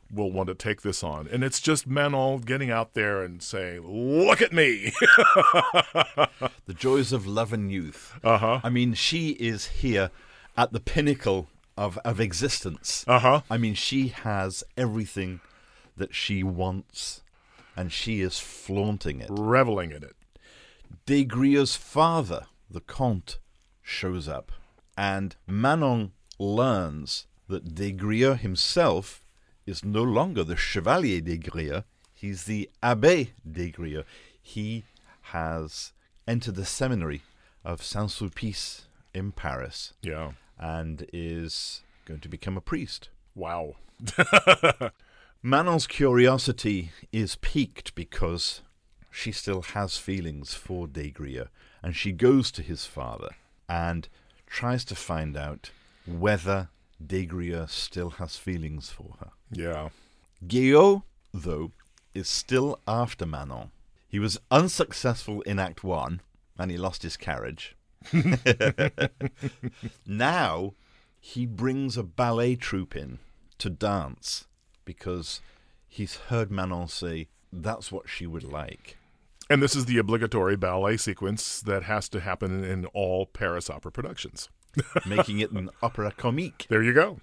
will 0.10 0.32
want 0.32 0.48
to 0.48 0.56
take 0.56 0.84
this 0.84 1.04
on. 1.04 1.28
And 1.28 1.44
it's 1.44 1.60
just 1.60 1.88
Manon 1.88 2.40
getting 2.40 2.72
out 2.72 2.94
there 2.94 3.22
and 3.22 3.44
saying, 3.44 3.82
"Look 3.86 4.42
at 4.42 4.54
me." 4.54 4.94
The 6.68 6.74
joys 6.74 7.12
of 7.12 7.28
love 7.28 7.52
and 7.52 7.70
youth. 7.70 8.18
Uh-huh. 8.24 8.62
I 8.64 8.70
mean, 8.70 8.94
she 8.94 9.32
is 9.32 9.68
here 9.68 10.10
at 10.56 10.72
the 10.72 10.80
pinnacle 10.80 11.48
of, 11.78 11.98
of 12.00 12.22
existence. 12.22 13.04
Uh-huh. 13.08 13.42
I 13.50 13.58
mean, 13.58 13.74
she 13.74 14.10
has 14.10 14.66
everything 14.78 15.40
that 15.96 16.14
she 16.14 16.44
wants, 16.44 17.24
and 17.76 17.92
she 17.92 18.22
is 18.22 18.40
flaunting 18.40 19.22
it. 19.22 19.30
Reveling 19.30 19.92
in 19.92 20.04
it. 20.04 20.18
Desgrieux's 21.06 21.76
father, 21.76 22.46
the 22.70 22.82
Comte, 22.82 23.40
shows 23.82 24.28
up, 24.28 24.52
and 24.98 25.36
Manon 25.48 26.12
learns 26.40 27.26
that 27.48 27.74
Desgrieux 27.76 28.38
himself 28.38 29.24
is 29.66 29.84
no 29.86 30.04
longer 30.04 30.44
the 30.44 30.56
Chevalier 30.58 31.22
Desgrieux, 31.22 31.84
he's 32.14 32.44
the 32.46 32.70
Abbé 32.84 33.30
Desgrieux. 33.50 34.04
He 34.42 34.84
has 35.34 35.92
entered 36.28 36.56
the 36.56 36.66
seminary 36.66 37.22
of 37.64 37.84
Saint 37.84 38.10
Sulpice 38.10 38.82
in 39.14 39.32
Paris 39.32 39.94
Yeah. 40.02 40.32
and 40.60 41.06
is 41.14 41.82
going 42.06 42.20
to 42.22 42.30
become 42.30 42.56
a 42.58 42.62
priest. 42.62 43.10
Wow. 43.36 43.76
Manon's 45.44 45.88
curiosity 45.88 46.92
is 47.12 47.36
piqued 47.36 47.94
because 47.96 48.62
she 49.18 49.32
still 49.32 49.64
has 49.64 49.98
feelings 49.98 50.54
for 50.54 50.88
Desgrieux, 50.88 51.48
and 51.82 51.96
she 51.96 52.12
goes 52.12 52.52
to 52.52 52.62
his 52.62 52.86
father 52.86 53.32
and 53.68 54.08
tries 54.46 54.86
to 54.86 54.96
find 54.96 55.36
out 55.36 55.72
whether 56.06 56.70
Desgrieux 57.04 57.68
still 57.68 58.12
has 58.12 58.38
feelings 58.38 58.92
for 58.92 59.16
her. 59.20 59.32
Yeah. 59.52 59.90
Guillaume, 60.48 61.02
though, 61.34 61.72
is 62.14 62.30
still 62.30 62.80
after 62.88 63.26
Manon. 63.26 63.72
He 64.08 64.20
was 64.20 64.40
unsuccessful 64.52 65.42
in 65.42 65.58
Act 65.58 65.84
One, 65.84 66.22
and 66.60 66.70
he 66.70 66.78
lost 66.78 67.02
his 67.02 67.18
carriage. 67.18 67.76
now 70.06 70.74
he 71.20 71.48
brings 71.48 71.98
a 71.98 72.04
ballet 72.04 72.56
troupe 72.56 72.96
in 72.96 73.18
to 73.58 73.72
dance 73.72 74.46
because 74.86 75.42
he's 75.88 76.18
heard 76.30 76.52
Manon 76.52 76.88
say 76.88 77.30
that's 77.52 77.92
what 77.92 78.08
she 78.08 78.28
would 78.28 78.44
like. 78.44 78.96
And 79.50 79.64
this 79.64 79.76
is 79.76 79.86
the 79.86 79.98
obligatory 79.98 80.58
ballet 80.58 80.98
sequence 80.98 81.62
that 81.62 81.84
has 81.84 82.10
to 82.10 82.20
happen 82.20 82.64
in 82.64 82.86
all 82.88 83.26
Paris 83.26 83.70
opera 83.70 83.92
productions. 83.92 84.50
making 85.06 85.40
it 85.40 85.52
an 85.52 85.70
opera 85.82 86.12
comique. 86.12 86.68
There 86.70 86.84
you 86.84 86.94
go. 86.94 87.20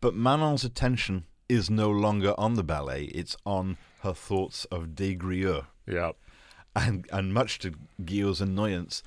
But 0.00 0.14
Manon's 0.14 0.64
attention 0.64 1.24
is 1.48 1.70
no 1.70 1.90
longer 1.90 2.34
on 2.38 2.54
the 2.54 2.64
ballet, 2.64 3.04
it's 3.04 3.36
on 3.44 3.76
her 4.02 4.14
thoughts 4.14 4.64
of 4.66 4.94
Des 4.94 5.14
Grieux. 5.14 5.62
Yeah. 5.86 6.12
And, 6.76 7.06
and 7.12 7.32
much 7.32 7.58
to 7.60 7.72
Guillaume's 8.04 8.40
annoyance, 8.40 9.02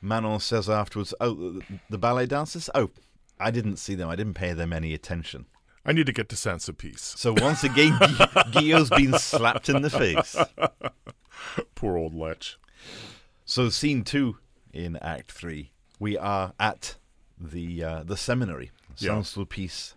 Manon 0.00 0.40
says 0.40 0.68
afterwards, 0.68 1.14
Oh, 1.20 1.34
the, 1.34 1.62
the 1.88 1.98
ballet 1.98 2.26
dancers? 2.26 2.68
Oh, 2.74 2.90
I 3.38 3.50
didn't 3.50 3.76
see 3.76 3.94
them. 3.94 4.08
I 4.08 4.16
didn't 4.16 4.34
pay 4.34 4.52
them 4.52 4.72
any 4.72 4.92
attention. 4.92 5.46
I 5.84 5.92
need 5.92 6.06
to 6.06 6.12
get 6.12 6.28
to 6.30 6.36
Saint 6.36 6.60
Sulpice. 6.60 7.00
So 7.00 7.32
once 7.32 7.64
again, 7.64 7.98
Gui- 7.98 8.50
Guillaume's 8.52 8.90
been 8.90 9.18
slapped 9.18 9.68
in 9.68 9.82
the 9.82 9.90
face. 9.90 10.36
Poor 11.74 11.96
old 11.96 12.14
Lech. 12.14 12.56
So 13.44 13.68
scene 13.68 14.04
two 14.04 14.38
in 14.72 14.96
Act 14.96 15.30
Three, 15.32 15.70
we 15.98 16.16
are 16.16 16.52
at 16.58 16.96
the 17.38 17.82
uh, 17.84 18.02
the 18.04 18.16
seminary, 18.16 18.70
Saint 18.96 19.24
Sulpice. 19.24 19.94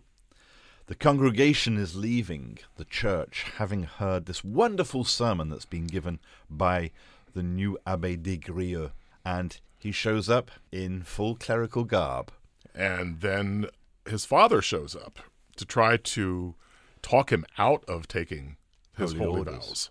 The 0.87 0.95
congregation 0.95 1.77
is 1.77 1.95
leaving 1.95 2.59
the 2.77 2.85
church, 2.85 3.45
having 3.57 3.83
heard 3.83 4.25
this 4.25 4.43
wonderful 4.43 5.03
sermon 5.03 5.49
that's 5.49 5.65
been 5.65 5.87
given 5.87 6.19
by 6.49 6.91
the 7.33 7.41
new 7.41 7.77
Abbe 7.87 8.17
de 8.17 8.37
Grieux, 8.37 8.91
and 9.25 9.59
he 9.79 9.91
shows 9.91 10.29
up 10.29 10.51
in 10.71 11.01
full 11.01 11.35
clerical 11.35 11.85
garb. 11.85 12.31
And 12.75 13.21
then 13.21 13.67
his 14.07 14.25
father 14.25 14.61
shows 14.61 14.95
up 14.95 15.19
to 15.55 15.65
try 15.65 15.97
to 15.97 16.53
talk 17.01 17.31
him 17.31 17.45
out 17.57 17.83
of 17.87 18.07
taking 18.07 18.57
his 18.97 19.13
Holy 19.13 19.25
holy, 19.25 19.43
vows. 19.43 19.89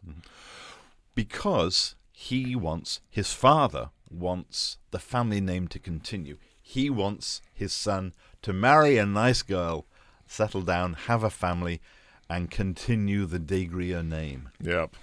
Because 1.14 1.94
he 2.12 2.56
wants 2.56 3.00
his 3.10 3.32
father 3.32 3.90
wants 4.10 4.78
the 4.90 4.98
family 4.98 5.40
name 5.40 5.68
to 5.68 5.78
continue. 5.78 6.38
He 6.60 6.88
wants 6.88 7.42
his 7.52 7.72
son 7.72 8.14
to 8.42 8.52
marry 8.52 8.96
a 8.96 9.06
nice 9.06 9.42
girl, 9.42 9.86
settle 10.26 10.62
down, 10.62 10.94
have 10.94 11.22
a 11.22 11.30
family, 11.30 11.80
and 12.28 12.50
continue 12.50 13.26
the 13.26 13.38
Desgrieux 13.38 14.06
name. 14.06 14.50
Yep. 14.60 14.96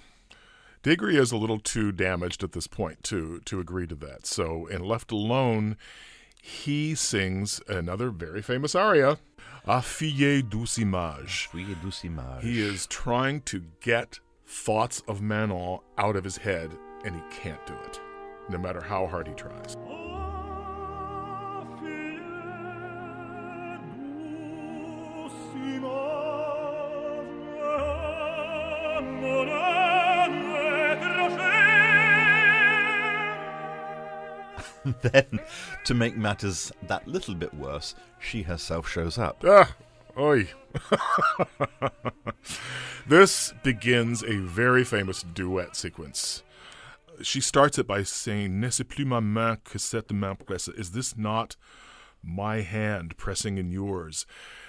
Desgrieux 0.82 1.20
is 1.20 1.32
a 1.32 1.36
little 1.36 1.60
too 1.60 1.92
damaged 1.92 2.42
at 2.42 2.52
this 2.52 2.66
point 2.66 3.04
to 3.04 3.40
to 3.44 3.60
agree 3.60 3.86
to 3.86 3.94
that. 3.96 4.26
So, 4.26 4.66
in 4.66 4.82
Left 4.82 5.12
Alone, 5.12 5.76
he 6.40 6.96
sings 6.96 7.60
another 7.68 8.10
very 8.10 8.42
famous 8.42 8.74
aria, 8.74 9.18
Affilié 9.66 10.42
douce 10.42 10.78
image. 10.78 11.48
Fuyez 11.52 11.80
douce 11.80 12.04
image. 12.04 12.42
He 12.42 12.60
is 12.60 12.86
trying 12.88 13.42
to 13.42 13.62
get 13.80 14.18
thoughts 14.52 15.02
of 15.08 15.22
Manon 15.22 15.78
out 15.96 16.14
of 16.14 16.24
his 16.24 16.36
head, 16.36 16.76
and 17.06 17.14
he 17.16 17.22
can't 17.30 17.66
do 17.66 17.72
it, 17.72 17.98
no 18.50 18.58
matter 18.58 18.82
how 18.82 19.06
hard 19.06 19.26
he 19.26 19.32
tries. 19.34 19.76
then, 35.00 35.40
to 35.84 35.94
make 35.94 36.16
matters 36.16 36.70
that 36.82 37.08
little 37.08 37.34
bit 37.34 37.54
worse, 37.54 37.94
she 38.20 38.42
herself 38.42 38.86
shows 38.86 39.16
up. 39.16 39.42
Ah, 39.46 39.74
oi. 40.18 40.48
this 43.06 43.52
begins 43.62 44.22
a 44.22 44.36
very 44.38 44.84
famous 44.84 45.22
duet 45.22 45.76
sequence. 45.76 46.42
She 47.22 47.40
starts 47.40 47.78
it 47.78 47.86
by 47.86 48.02
saying, 48.02 48.60
N'est-ce 48.60 48.82
plus 48.88 49.06
ma 49.06 49.20
main 49.20 49.58
que 49.64 49.78
cette 49.78 50.12
main 50.12 50.36
presse. 50.36 50.68
Is 50.68 50.92
this 50.92 51.16
not 51.16 51.56
my 52.22 52.62
hand 52.62 53.16
pressing 53.16 53.58
in 53.58 53.70
yours? 53.70 54.26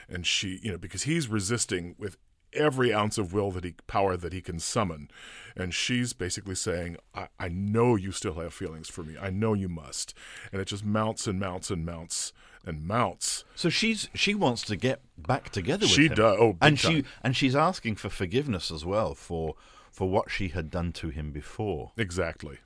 And 0.10 0.26
she, 0.26 0.60
you 0.62 0.72
know, 0.72 0.78
because 0.78 1.04
he's 1.04 1.28
resisting 1.28 1.96
with 1.98 2.18
every 2.54 2.94
ounce 2.94 3.18
of 3.18 3.34
will 3.34 3.52
that 3.52 3.64
he 3.64 3.74
power 3.88 4.16
that 4.16 4.34
he 4.34 4.42
can 4.42 4.60
summon. 4.60 5.10
And 5.56 5.74
she's 5.74 6.14
basically 6.14 6.56
saying, 6.56 6.98
I, 7.16 7.28
I 7.40 7.48
know 7.48 7.96
you 7.96 8.12
still 8.12 8.36
have 8.36 8.54
feelings 8.54 8.90
for 8.90 9.04
me. 9.04 9.16
I 9.20 9.30
know 9.30 9.54
you 9.54 9.70
must. 9.70 10.14
And 10.52 10.62
it 10.62 10.66
just 10.66 10.86
mounts 10.86 11.28
and 11.28 11.40
mounts 11.40 11.72
and 11.72 11.86
mounts 11.86 12.34
and 12.66 12.86
mounts. 12.86 13.44
So 13.56 13.70
she's 13.70 14.10
she 14.14 14.34
wants 14.36 14.62
to 14.64 14.76
get 14.76 15.02
back 15.18 15.50
together 15.50 15.86
with 15.86 15.92
She 15.92 16.08
him. 16.08 16.16
does. 16.16 16.38
Oh, 16.40 16.58
and 16.62 16.80
she 16.80 17.04
and 17.24 17.36
she's 17.36 17.56
asking 17.56 17.96
for 17.96 18.10
forgiveness 18.10 18.72
as 18.72 18.86
well 18.86 19.16
for 19.16 19.56
for 19.92 20.10
what 20.10 20.32
she 20.32 20.50
had 20.50 20.70
done 20.72 20.92
to 20.94 21.10
him 21.10 21.32
before. 21.32 21.92
Exactly. 21.98 22.58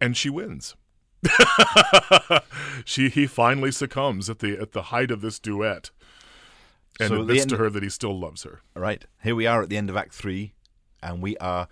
And 0.00 0.16
she 0.16 0.30
wins. 0.30 0.74
she 2.84 3.08
he 3.08 3.26
finally 3.26 3.70
succumbs 3.72 4.28
at 4.30 4.38
the 4.40 4.58
at 4.58 4.72
the 4.72 4.82
height 4.84 5.10
of 5.10 5.20
this 5.20 5.38
duet. 5.38 5.90
And 7.00 7.08
So 7.10 7.20
admits 7.22 7.46
to 7.46 7.56
her 7.58 7.70
that 7.70 7.82
he 7.82 7.88
still 7.90 8.18
loves 8.18 8.42
her. 8.42 8.60
Right. 8.74 9.04
Here 9.22 9.34
we 9.36 9.46
are 9.46 9.62
at 9.62 9.68
the 9.68 9.76
end 9.76 9.88
of 9.88 9.96
Act 9.96 10.12
Three, 10.12 10.54
and 11.02 11.22
we 11.22 11.36
are 11.38 11.68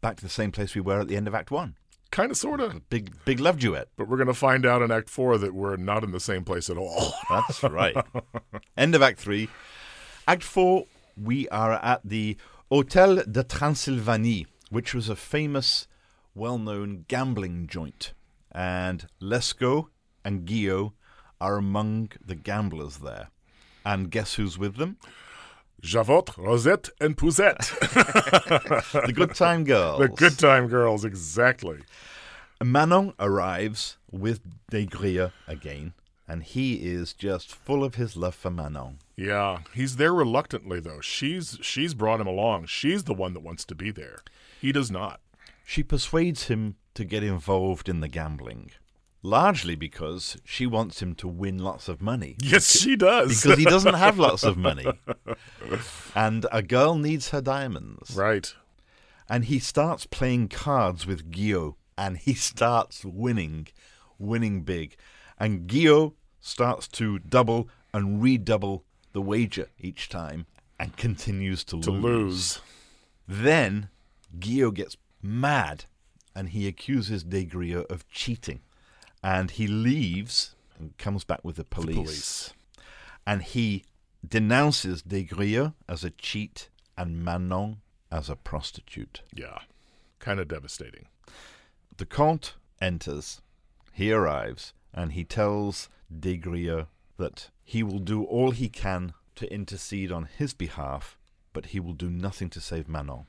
back 0.00 0.16
to 0.16 0.22
the 0.22 0.30
same 0.30 0.52
place 0.52 0.74
we 0.74 0.80
were 0.80 1.00
at 1.00 1.08
the 1.08 1.16
end 1.16 1.28
of 1.28 1.34
Act 1.34 1.50
One. 1.50 1.74
Kind 2.10 2.30
of 2.32 2.36
sorta. 2.36 2.80
Big 2.90 3.12
big 3.24 3.38
love 3.38 3.58
duet. 3.58 3.88
But 3.96 4.08
we're 4.08 4.16
gonna 4.16 4.34
find 4.34 4.66
out 4.66 4.82
in 4.82 4.90
Act 4.90 5.08
Four 5.08 5.38
that 5.38 5.54
we're 5.54 5.76
not 5.76 6.02
in 6.02 6.10
the 6.10 6.20
same 6.20 6.44
place 6.44 6.68
at 6.68 6.76
all. 6.76 7.14
That's 7.30 7.62
right. 7.62 7.96
End 8.76 8.94
of 8.94 9.02
Act 9.02 9.20
Three. 9.20 9.48
Act 10.26 10.42
Four, 10.42 10.86
we 11.16 11.48
are 11.48 11.74
at 11.74 12.00
the 12.04 12.36
Hôtel 12.70 13.30
de 13.30 13.44
Transylvanie, 13.44 14.46
which 14.70 14.94
was 14.94 15.08
a 15.08 15.16
famous, 15.16 15.86
well 16.34 16.58
known 16.58 17.04
gambling 17.08 17.66
joint. 17.68 18.12
And 18.52 19.06
Lescaut 19.20 19.86
and 20.24 20.44
Guillaume 20.44 20.92
are 21.40 21.56
among 21.56 22.10
the 22.24 22.34
gamblers 22.34 22.98
there. 22.98 23.28
And 23.84 24.10
guess 24.10 24.34
who's 24.34 24.58
with 24.58 24.76
them? 24.76 24.98
Javotte, 25.82 26.36
Rosette, 26.36 26.90
and 27.00 27.16
Poussette. 27.16 27.70
The 29.06 29.12
Good 29.12 29.34
Time 29.34 29.64
Girls. 29.72 29.98
the 30.00 30.08
good 30.08 30.38
time 30.38 30.68
girls, 30.68 31.04
exactly. 31.04 31.78
Manon 32.62 33.14
arrives 33.18 33.96
with 34.10 34.40
Des 34.70 34.84
Grieux 34.86 35.30
again, 35.48 35.94
and 36.28 36.42
he 36.42 36.74
is 36.74 37.14
just 37.14 37.54
full 37.54 37.82
of 37.82 37.94
his 37.94 38.16
love 38.16 38.34
for 38.34 38.50
Manon. 38.50 38.98
Yeah. 39.16 39.60
He's 39.74 39.96
there 39.96 40.12
reluctantly 40.12 40.80
though. 40.80 41.00
She's 41.00 41.58
she's 41.62 41.94
brought 41.94 42.20
him 42.20 42.26
along. 42.26 42.66
She's 42.66 43.04
the 43.04 43.14
one 43.14 43.32
that 43.34 43.40
wants 43.40 43.64
to 43.66 43.74
be 43.74 43.90
there. 43.90 44.18
He 44.60 44.72
does 44.72 44.90
not. 44.90 45.20
She 45.64 45.82
persuades 45.82 46.48
him 46.48 46.74
to 46.94 47.04
get 47.04 47.22
involved 47.22 47.88
in 47.88 48.00
the 48.00 48.08
gambling, 48.08 48.72
largely 49.22 49.74
because 49.74 50.36
she 50.44 50.66
wants 50.66 51.02
him 51.02 51.14
to 51.16 51.28
win 51.28 51.58
lots 51.58 51.88
of 51.88 52.00
money. 52.00 52.36
Yes, 52.40 52.78
she 52.80 52.96
does. 52.96 53.42
Because 53.42 53.58
he 53.58 53.64
doesn't 53.64 53.94
have 53.94 54.18
lots 54.18 54.42
of 54.42 54.56
money. 54.56 54.86
And 56.14 56.46
a 56.50 56.62
girl 56.62 56.96
needs 56.96 57.30
her 57.30 57.40
diamonds. 57.40 58.14
right. 58.16 58.52
And 59.28 59.44
he 59.44 59.60
starts 59.60 60.06
playing 60.06 60.48
cards 60.48 61.06
with 61.06 61.30
Guillaume, 61.30 61.76
and 61.96 62.18
he 62.18 62.34
starts 62.34 63.04
winning, 63.04 63.68
winning 64.18 64.62
big. 64.62 64.96
And 65.38 65.68
Guillaume 65.68 66.14
starts 66.40 66.88
to 66.88 67.20
double 67.20 67.68
and 67.94 68.20
redouble 68.20 68.84
the 69.12 69.20
wager 69.20 69.68
each 69.78 70.08
time 70.08 70.46
and 70.80 70.96
continues 70.96 71.62
to, 71.64 71.80
To 71.80 71.90
lose. 71.92 72.60
Then 73.28 73.88
Guillaume 74.38 74.74
gets 74.74 74.96
mad 75.22 75.84
and 76.34 76.48
he 76.48 76.66
accuses 76.66 77.22
Des 77.22 77.44
Grieux 77.44 77.84
of 77.90 78.08
cheating. 78.08 78.60
And 79.22 79.50
he 79.50 79.66
leaves 79.66 80.54
and 80.78 80.96
comes 80.98 81.24
back 81.24 81.44
with 81.44 81.56
the 81.56 81.64
police. 81.64 81.94
police. 81.96 82.52
And 83.26 83.42
he 83.42 83.84
denounces 84.26 85.02
Des 85.02 85.24
Grieux 85.24 85.74
as 85.88 86.04
a 86.04 86.10
cheat 86.10 86.68
and 86.96 87.22
Manon 87.24 87.78
as 88.10 88.28
a 88.28 88.36
prostitute. 88.36 89.22
Yeah. 89.34 89.58
Kind 90.18 90.40
of 90.40 90.48
devastating. 90.48 91.06
The 91.96 92.06
Comte 92.06 92.54
enters. 92.80 93.40
He 93.92 94.12
arrives 94.12 94.72
and 94.94 95.12
he 95.12 95.24
tells 95.24 95.88
Des 96.10 96.36
Grieux 96.36 96.86
that 97.18 97.50
he 97.62 97.82
will 97.82 97.98
do 97.98 98.24
all 98.24 98.50
he 98.50 98.68
can 98.68 99.12
to 99.36 99.52
intercede 99.52 100.10
on 100.10 100.24
his 100.36 100.54
behalf, 100.54 101.16
but 101.52 101.66
he 101.66 101.80
will 101.80 101.92
do 101.92 102.10
nothing 102.10 102.50
to 102.50 102.60
save 102.60 102.88
Manon. 102.88 103.26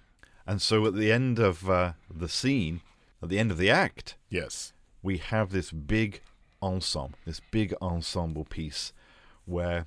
And 0.47 0.61
so 0.61 0.85
at 0.85 0.95
the 0.95 1.11
end 1.11 1.39
of 1.39 1.69
uh, 1.69 1.93
the 2.13 2.29
scene, 2.29 2.81
at 3.21 3.29
the 3.29 3.39
end 3.39 3.51
of 3.51 3.57
the 3.57 3.69
act, 3.69 4.15
Yes. 4.29 4.73
We 5.03 5.17
have 5.17 5.51
this 5.51 5.71
big 5.71 6.21
ensemble, 6.61 7.17
this 7.25 7.41
big 7.51 7.73
ensemble 7.81 8.45
piece 8.45 8.93
where 9.45 9.85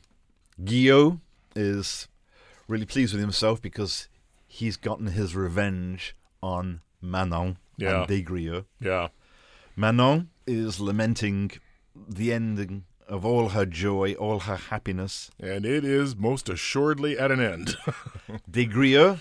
Guillaume 0.64 1.20
is 1.54 2.08
really 2.68 2.86
pleased 2.86 3.12
with 3.12 3.20
himself 3.20 3.60
because 3.62 4.08
he's 4.46 4.76
gotten 4.76 5.06
his 5.08 5.34
revenge 5.36 6.16
on 6.42 6.80
Manon 7.00 7.58
Yeah. 7.76 8.00
and 8.02 8.08
Desgrieux. 8.08 8.64
Yeah. 8.80 9.08
Manon 9.76 10.30
is 10.46 10.80
lamenting 10.80 11.52
the 12.08 12.32
ending 12.32 12.84
of 13.06 13.24
all 13.24 13.50
her 13.50 13.66
joy, 13.66 14.14
all 14.14 14.40
her 14.40 14.56
happiness. 14.56 15.30
And 15.38 15.64
it 15.66 15.84
is 15.84 16.16
most 16.16 16.48
assuredly 16.48 17.18
at 17.18 17.30
an 17.30 17.40
end. 17.40 17.76
Desgrieux 18.50 19.20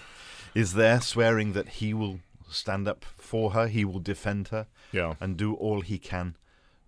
is 0.55 0.73
there 0.73 1.01
swearing 1.01 1.53
that 1.53 1.67
he 1.69 1.93
will 1.93 2.19
stand 2.53 2.87
up 2.87 3.03
for 3.03 3.51
her, 3.51 3.67
he 3.67 3.83
will 3.83 3.99
defend 3.99 4.49
her, 4.49 4.67
yeah. 4.91 5.15
and 5.19 5.37
do 5.37 5.53
all 5.53 5.81
he 5.81 5.97
can 5.97 6.35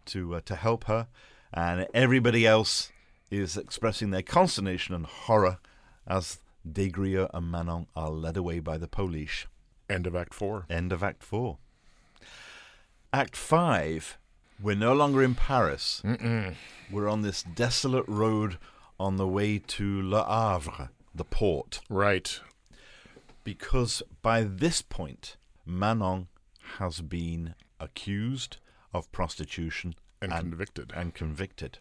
to 0.06 0.36
uh, 0.36 0.42
to 0.46 0.56
help 0.56 0.86
her. 0.86 1.08
And 1.54 1.88
everybody 1.94 2.46
else 2.46 2.92
is 3.32 3.58
expressing 3.58 4.12
their 4.12 4.22
consternation 4.22 4.94
and 4.94 5.06
horror 5.06 5.60
as 6.08 6.40
Desgrieux 6.70 7.30
and 7.34 7.50
Manon 7.52 7.88
are 7.96 8.10
led 8.10 8.38
away 8.38 8.60
by 8.60 8.78
the 8.78 8.88
police. 8.88 9.46
End 9.90 10.08
of 10.08 10.16
Act 10.16 10.34
Four. 10.34 10.66
End 10.70 10.92
of 10.92 11.04
Act 11.04 11.24
4. 11.24 11.58
Act 13.14 13.38
5, 13.38 14.18
we're 14.62 14.76
no 14.76 14.94
longer 14.94 15.24
in 15.24 15.36
Paris. 15.36 16.02
We're 16.92 17.08
on 17.08 17.22
this 17.22 17.44
desolate 17.44 18.08
road 18.08 18.58
on 19.00 19.18
the 19.18 19.28
way 19.28 19.60
to 19.60 20.02
Le 20.02 20.24
Havre, 20.24 20.90
the 21.14 21.24
port. 21.24 21.82
Right. 21.90 22.40
Because 23.44 24.02
by 24.22 24.44
this 24.44 24.82
point, 24.82 25.38
Manon 25.66 26.28
has 26.78 27.02
been 27.02 27.56
accused 27.80 28.58
of 28.94 29.12
prostitution 29.12 29.96
And, 30.22 30.32
convicted. 30.32 30.92
and 30.96 31.14
convicted. 31.14 31.80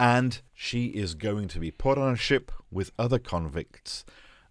And 0.00 0.40
she 0.54 0.86
is 0.86 1.14
going 1.14 1.48
to 1.48 1.60
be 1.60 1.70
put 1.70 1.98
on 1.98 2.12
a 2.12 2.16
ship 2.16 2.50
with 2.70 2.90
other 2.98 3.18
convicts 3.18 4.04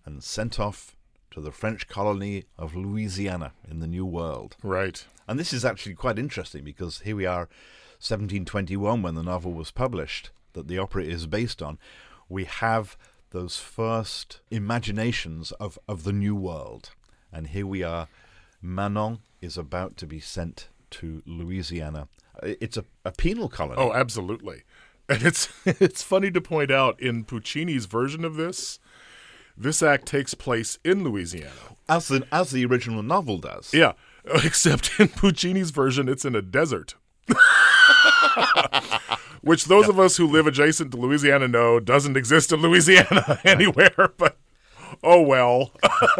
and 0.05 0.23
sent 0.23 0.59
off 0.59 0.95
to 1.31 1.41
the 1.41 1.51
French 1.51 1.87
colony 1.87 2.45
of 2.57 2.75
Louisiana 2.75 3.53
in 3.69 3.79
the 3.79 3.87
New 3.87 4.05
World. 4.05 4.55
right. 4.63 5.05
And 5.27 5.39
this 5.39 5.53
is 5.53 5.63
actually 5.63 5.95
quite 5.95 6.19
interesting 6.19 6.63
because 6.65 6.99
here 7.01 7.15
we 7.15 7.25
are, 7.25 7.47
1721, 7.99 9.01
when 9.01 9.15
the 9.15 9.23
novel 9.23 9.53
was 9.53 9.71
published, 9.71 10.31
that 10.53 10.67
the 10.67 10.77
opera 10.77 11.03
is 11.03 11.25
based 11.27 11.61
on. 11.61 11.77
We 12.27 12.43
have 12.45 12.97
those 13.29 13.57
first 13.57 14.41
imaginations 14.49 15.51
of, 15.53 15.79
of 15.87 16.03
the 16.03 16.11
New 16.11 16.35
World. 16.35 16.91
And 17.31 17.47
here 17.47 17.65
we 17.65 17.81
are. 17.81 18.09
Manon 18.61 19.19
is 19.41 19.57
about 19.57 19.97
to 19.97 20.05
be 20.05 20.19
sent 20.19 20.67
to 20.91 21.23
Louisiana. 21.25 22.07
It's 22.43 22.77
a, 22.77 22.85
a 23.03 23.11
penal 23.11 23.49
colony. 23.49 23.81
Oh, 23.81 23.93
absolutely. 23.93 24.63
And 25.09 25.23
it's 25.23 25.49
it's 25.65 26.03
funny 26.03 26.31
to 26.31 26.41
point 26.41 26.71
out 26.71 26.99
in 26.99 27.25
Puccini's 27.25 27.85
version 27.85 28.23
of 28.23 28.35
this, 28.35 28.79
this 29.57 29.81
act 29.83 30.05
takes 30.05 30.33
place 30.33 30.77
in 30.83 31.03
Louisiana. 31.03 31.51
as, 31.89 32.07
the, 32.07 32.25
as 32.31 32.51
the 32.51 32.65
original 32.65 33.03
novel 33.03 33.37
does. 33.37 33.73
Yeah, 33.73 33.93
except 34.25 34.99
in 34.99 35.09
Puccini's 35.09 35.71
version, 35.71 36.07
it's 36.07 36.25
in 36.25 36.35
a 36.35 36.41
desert. 36.41 36.95
Which 39.41 39.65
those 39.65 39.89
of 39.89 39.99
us 39.99 40.17
who 40.17 40.27
live 40.27 40.45
adjacent 40.45 40.91
to 40.91 40.97
Louisiana 40.97 41.47
know 41.47 41.79
doesn't 41.79 42.15
exist 42.15 42.51
in 42.51 42.61
Louisiana 42.61 43.39
anywhere, 43.43 44.13
but 44.17 44.37
oh 45.03 45.21
well, 45.21 45.71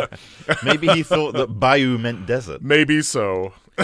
Maybe 0.64 0.88
he 0.90 1.04
thought 1.04 1.34
that 1.34 1.60
Bayou 1.60 1.98
meant 1.98 2.26
desert. 2.26 2.62
maybe 2.62 3.02
so. 3.02 3.54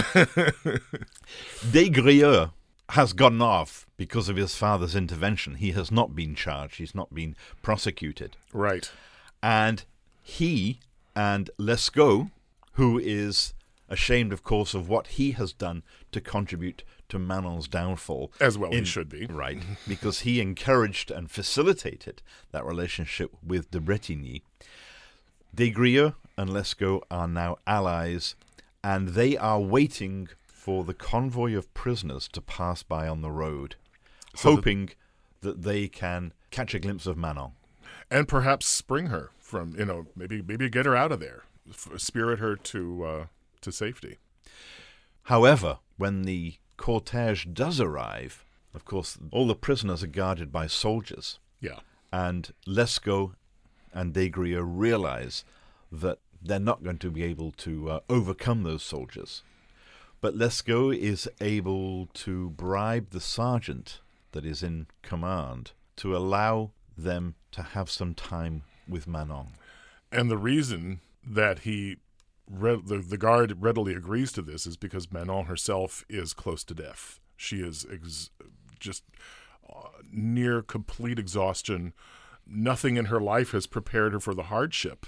Desgrieux 1.70 2.50
has 2.90 3.12
gotten 3.12 3.42
off 3.42 3.86
because 3.96 4.28
of 4.28 4.36
his 4.36 4.54
father's 4.54 4.94
intervention. 4.94 5.56
He 5.56 5.72
has 5.72 5.90
not 5.90 6.14
been 6.14 6.34
charged, 6.34 6.76
he's 6.78 6.94
not 6.94 7.14
been 7.14 7.36
prosecuted. 7.62 8.36
Right. 8.52 8.90
And 9.42 9.84
he 10.22 10.80
and 11.14 11.50
Lescaut, 11.58 12.30
who 12.72 12.98
is 12.98 13.54
ashamed, 13.88 14.32
of 14.32 14.42
course, 14.42 14.74
of 14.74 14.88
what 14.88 15.08
he 15.08 15.32
has 15.32 15.52
done 15.52 15.82
to 16.12 16.20
contribute 16.20 16.82
to 17.08 17.18
Manon's 17.18 17.68
downfall. 17.68 18.30
As 18.40 18.58
well 18.58 18.70
he 18.70 18.78
in- 18.78 18.84
should 18.84 19.08
be. 19.08 19.26
Right, 19.26 19.62
because 19.88 20.20
he 20.20 20.40
encouraged 20.40 21.10
and 21.10 21.30
facilitated 21.30 22.22
that 22.52 22.64
relationship 22.64 23.32
with 23.44 23.70
de 23.70 23.80
Bretigny. 23.80 24.42
Desgrieux 25.54 26.14
and 26.36 26.50
Lescaut 26.50 27.02
are 27.10 27.28
now 27.28 27.56
allies, 27.66 28.34
and 28.84 29.08
they 29.08 29.36
are 29.36 29.60
waiting 29.60 30.28
for 30.46 30.84
the 30.84 30.94
convoy 30.94 31.56
of 31.56 31.72
prisoners 31.74 32.28
to 32.28 32.40
pass 32.40 32.82
by 32.82 33.08
on 33.08 33.22
the 33.22 33.30
road, 33.30 33.76
So 34.34 34.50
that- 34.50 34.56
hoping 34.56 34.90
that 35.40 35.62
they 35.62 35.88
can 35.88 36.32
catch 36.50 36.74
a 36.74 36.78
glimpse 36.78 37.06
of 37.06 37.16
Manon. 37.16 37.52
And 38.10 38.26
perhaps 38.28 38.66
spring 38.66 39.06
her 39.06 39.30
from 39.38 39.74
you 39.78 39.84
know 39.84 40.06
maybe 40.16 40.42
maybe 40.42 40.68
get 40.68 40.86
her 40.86 40.96
out 40.96 41.12
of 41.12 41.20
there, 41.20 41.44
spirit 41.96 42.38
her 42.38 42.56
to 42.56 43.04
uh, 43.04 43.26
to 43.62 43.72
safety. 43.72 44.18
However, 45.24 45.78
when 45.96 46.22
the 46.22 46.56
cortege 46.76 47.52
does 47.52 47.80
arrive, 47.80 48.44
of 48.74 48.84
course, 48.84 49.18
all 49.30 49.46
the 49.46 49.54
prisoners 49.54 50.02
are 50.02 50.06
guarded 50.08 50.50
by 50.52 50.66
soldiers, 50.66 51.38
Yeah. 51.60 51.80
and 52.12 52.52
Lescaut 52.66 53.34
and 53.98 54.14
Desgrieux 54.14 54.62
realize 54.64 55.44
that 55.90 56.20
they're 56.40 56.60
not 56.60 56.84
going 56.84 56.98
to 56.98 57.10
be 57.10 57.24
able 57.24 57.50
to 57.50 57.90
uh, 57.90 58.00
overcome 58.08 58.62
those 58.62 58.84
soldiers. 58.84 59.42
But 60.20 60.36
Lescaut 60.36 60.96
is 60.96 61.28
able 61.40 62.06
to 62.14 62.50
bribe 62.50 63.10
the 63.10 63.20
sergeant 63.20 64.00
that 64.30 64.46
is 64.46 64.62
in 64.62 64.86
command 65.02 65.72
to 65.96 66.16
allow 66.16 66.70
them 66.96 67.34
to 67.50 67.62
have 67.62 67.90
some 67.90 68.14
time 68.14 68.62
with 68.88 69.08
Manon. 69.08 69.48
And 70.12 70.30
the 70.30 70.38
reason 70.38 71.00
that 71.26 71.60
he, 71.60 71.96
re- 72.48 72.80
the, 72.84 72.98
the 72.98 73.18
guard 73.18 73.60
readily 73.60 73.94
agrees 73.94 74.30
to 74.32 74.42
this 74.42 74.64
is 74.64 74.76
because 74.76 75.12
Manon 75.12 75.46
herself 75.46 76.04
is 76.08 76.34
close 76.34 76.62
to 76.64 76.74
death. 76.74 77.18
She 77.36 77.56
is 77.56 77.84
ex- 77.92 78.30
just 78.78 79.02
uh, 79.68 79.88
near 80.12 80.62
complete 80.62 81.18
exhaustion. 81.18 81.94
Nothing 82.48 82.96
in 82.96 83.06
her 83.06 83.20
life 83.20 83.52
has 83.52 83.66
prepared 83.66 84.12
her 84.14 84.20
for 84.20 84.34
the 84.34 84.44
hardship 84.44 85.06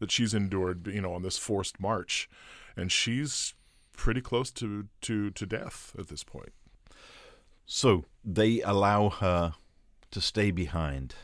that 0.00 0.10
she's 0.10 0.34
endured, 0.34 0.86
you 0.86 1.00
know, 1.00 1.14
on 1.14 1.22
this 1.22 1.38
forced 1.38 1.80
march, 1.80 2.28
and 2.76 2.92
she's 2.92 3.54
pretty 3.96 4.20
close 4.20 4.50
to 4.50 4.86
to 5.02 5.30
to 5.30 5.46
death 5.46 5.94
at 5.98 6.08
this 6.08 6.24
point. 6.24 6.52
So 7.66 8.04
they 8.24 8.60
allow 8.60 9.08
her 9.08 9.54
to 10.10 10.20
stay 10.20 10.50
behind, 10.50 11.14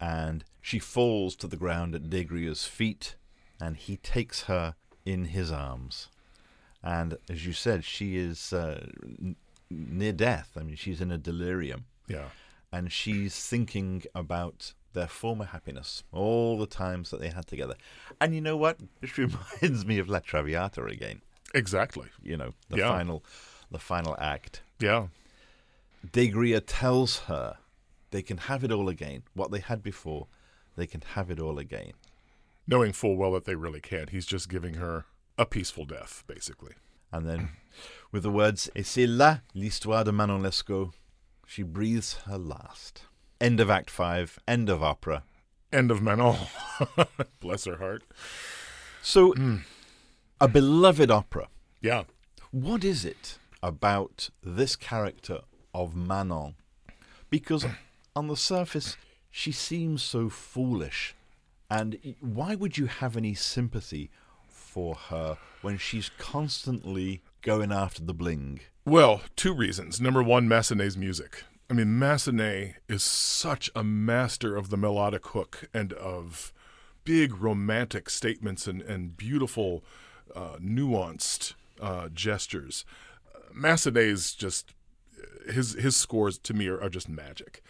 and 0.00 0.44
she 0.60 0.78
falls 0.78 1.34
to 1.36 1.46
the 1.46 1.56
ground 1.56 1.94
at 1.94 2.10
Desgrieux's 2.10 2.66
feet, 2.66 3.16
and 3.60 3.76
he 3.76 3.96
takes 3.96 4.42
her 4.42 4.74
in 5.04 5.26
his 5.26 5.50
arms. 5.50 6.08
And 6.82 7.16
as 7.30 7.46
you 7.46 7.52
said, 7.52 7.84
she 7.84 8.16
is 8.16 8.52
uh, 8.52 8.86
n- 9.02 9.36
near 9.70 10.12
death. 10.12 10.52
I 10.56 10.62
mean, 10.62 10.76
she's 10.76 11.00
in 11.00 11.10
a 11.10 11.18
delirium, 11.18 11.86
Yeah. 12.06 12.28
and 12.70 12.92
she's 12.92 13.44
thinking 13.44 14.02
about 14.14 14.74
their 14.96 15.06
former 15.06 15.44
happiness, 15.44 16.02
all 16.10 16.58
the 16.58 16.66
times 16.66 17.10
that 17.10 17.20
they 17.20 17.28
had 17.28 17.46
together. 17.46 17.74
And 18.20 18.34
you 18.34 18.40
know 18.40 18.56
what? 18.56 18.78
This 19.00 19.16
reminds 19.24 19.86
me 19.86 19.98
of 20.00 20.08
La 20.08 20.18
Traviata 20.18 20.84
again. 20.86 21.20
Exactly. 21.54 22.08
You 22.22 22.36
know, 22.36 22.54
the 22.68 22.78
Yeah. 22.78 22.88
final, 22.90 23.22
the 23.70 23.78
final 23.78 24.16
act. 24.18 24.62
Yeah. 24.80 25.06
Desgrieux 26.04 26.62
tells 26.66 27.18
her 27.30 27.58
they 28.10 28.22
can 28.22 28.38
have 28.38 28.64
it 28.64 28.72
all 28.72 28.88
again. 28.88 29.22
What 29.34 29.50
they 29.50 29.60
had 29.60 29.82
before, 29.82 30.26
they 30.76 30.86
can 30.86 31.02
have 31.14 31.30
it 31.30 31.40
all 31.40 31.58
again. 31.58 31.92
Knowing 32.66 32.92
full 32.92 33.16
well 33.16 33.32
that 33.32 33.44
they 33.44 33.54
really 33.54 33.80
can't. 33.80 34.10
He's 34.10 34.26
just 34.26 34.48
giving 34.48 34.74
her 34.74 35.04
a 35.38 35.46
peaceful 35.46 35.84
death, 35.84 36.24
basically. 36.26 36.74
And 37.12 37.28
then, 37.28 37.50
with 38.12 38.22
the 38.24 38.30
words, 38.30 38.68
Et 38.74 38.84
c'est 38.84 39.06
là 39.06 39.42
l'histoire 39.54 40.04
de 40.04 40.10
Manon 40.12 40.42
Lescaut, 40.42 40.92
she 41.46 41.62
breathes 41.62 42.14
her 42.26 42.38
last. 42.38 43.02
End 43.40 43.60
of 43.60 43.68
Act 43.68 43.90
5, 43.90 44.38
end 44.48 44.70
of 44.70 44.82
opera. 44.82 45.22
End 45.72 45.90
of 45.90 46.00
Manon. 46.00 46.36
Oh, 46.80 47.04
bless 47.40 47.66
her 47.66 47.76
heart. 47.76 48.02
So, 49.02 49.32
hmm. 49.32 49.58
a 50.40 50.48
beloved 50.48 51.10
opera. 51.10 51.48
Yeah. 51.82 52.04
What 52.50 52.82
is 52.82 53.04
it 53.04 53.38
about 53.62 54.30
this 54.42 54.74
character 54.74 55.40
of 55.74 55.94
Manon? 55.94 56.54
Because 57.28 57.66
on 58.14 58.28
the 58.28 58.36
surface, 58.36 58.96
she 59.30 59.52
seems 59.52 60.02
so 60.02 60.30
foolish. 60.30 61.14
And 61.68 62.14
why 62.20 62.54
would 62.54 62.78
you 62.78 62.86
have 62.86 63.16
any 63.16 63.34
sympathy 63.34 64.10
for 64.48 64.94
her 64.94 65.36
when 65.60 65.76
she's 65.76 66.10
constantly 66.16 67.22
going 67.42 67.70
after 67.70 68.02
the 68.02 68.14
bling? 68.14 68.60
Well, 68.86 69.20
two 69.34 69.52
reasons. 69.52 70.00
Number 70.00 70.22
one, 70.22 70.48
Massenet's 70.48 70.96
music. 70.96 71.44
I 71.68 71.74
mean, 71.74 71.98
Massenet 71.98 72.74
is 72.88 73.02
such 73.02 73.70
a 73.74 73.82
master 73.82 74.56
of 74.56 74.70
the 74.70 74.76
melodic 74.76 75.26
hook 75.28 75.68
and 75.74 75.92
of 75.94 76.52
big 77.04 77.40
romantic 77.40 78.08
statements 78.08 78.66
and, 78.68 78.82
and 78.82 79.16
beautiful, 79.16 79.82
uh, 80.34 80.56
nuanced 80.60 81.54
uh, 81.80 82.08
gestures. 82.08 82.84
Massenet's 83.52 84.34
just 84.34 84.74
his 85.52 85.74
his 85.74 85.96
scores 85.96 86.38
to 86.38 86.54
me 86.54 86.68
are, 86.68 86.80
are 86.80 86.88
just 86.88 87.08
magic. 87.08 87.62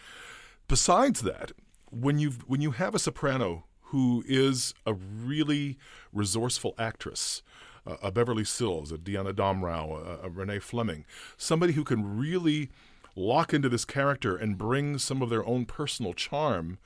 Besides 0.67 1.21
that, 1.21 1.51
when 1.89 2.19
you 2.19 2.31
when 2.45 2.61
you 2.61 2.71
have 2.71 2.93
a 2.93 2.99
soprano 2.99 3.65
who 3.85 4.23
is 4.27 4.73
a 4.85 4.93
really 4.93 5.77
resourceful 6.11 6.75
actress, 6.77 7.41
uh, 7.85 7.95
a 8.03 8.11
Beverly 8.11 8.43
Sills, 8.43 8.91
a 8.91 8.97
Diana 8.97 9.33
Damrau, 9.33 10.05
a, 10.05 10.25
a 10.25 10.29
Renee 10.29 10.59
Fleming, 10.59 11.05
somebody 11.37 11.73
who 11.73 11.83
can 11.83 12.17
really 12.17 12.69
lock 13.17 13.53
into 13.53 13.67
this 13.67 13.83
character 13.83 14.37
and 14.37 14.57
bring 14.57 14.97
some 14.97 15.21
of 15.21 15.29
their 15.29 15.45
own 15.45 15.65
personal 15.65 16.13
charm, 16.13 16.77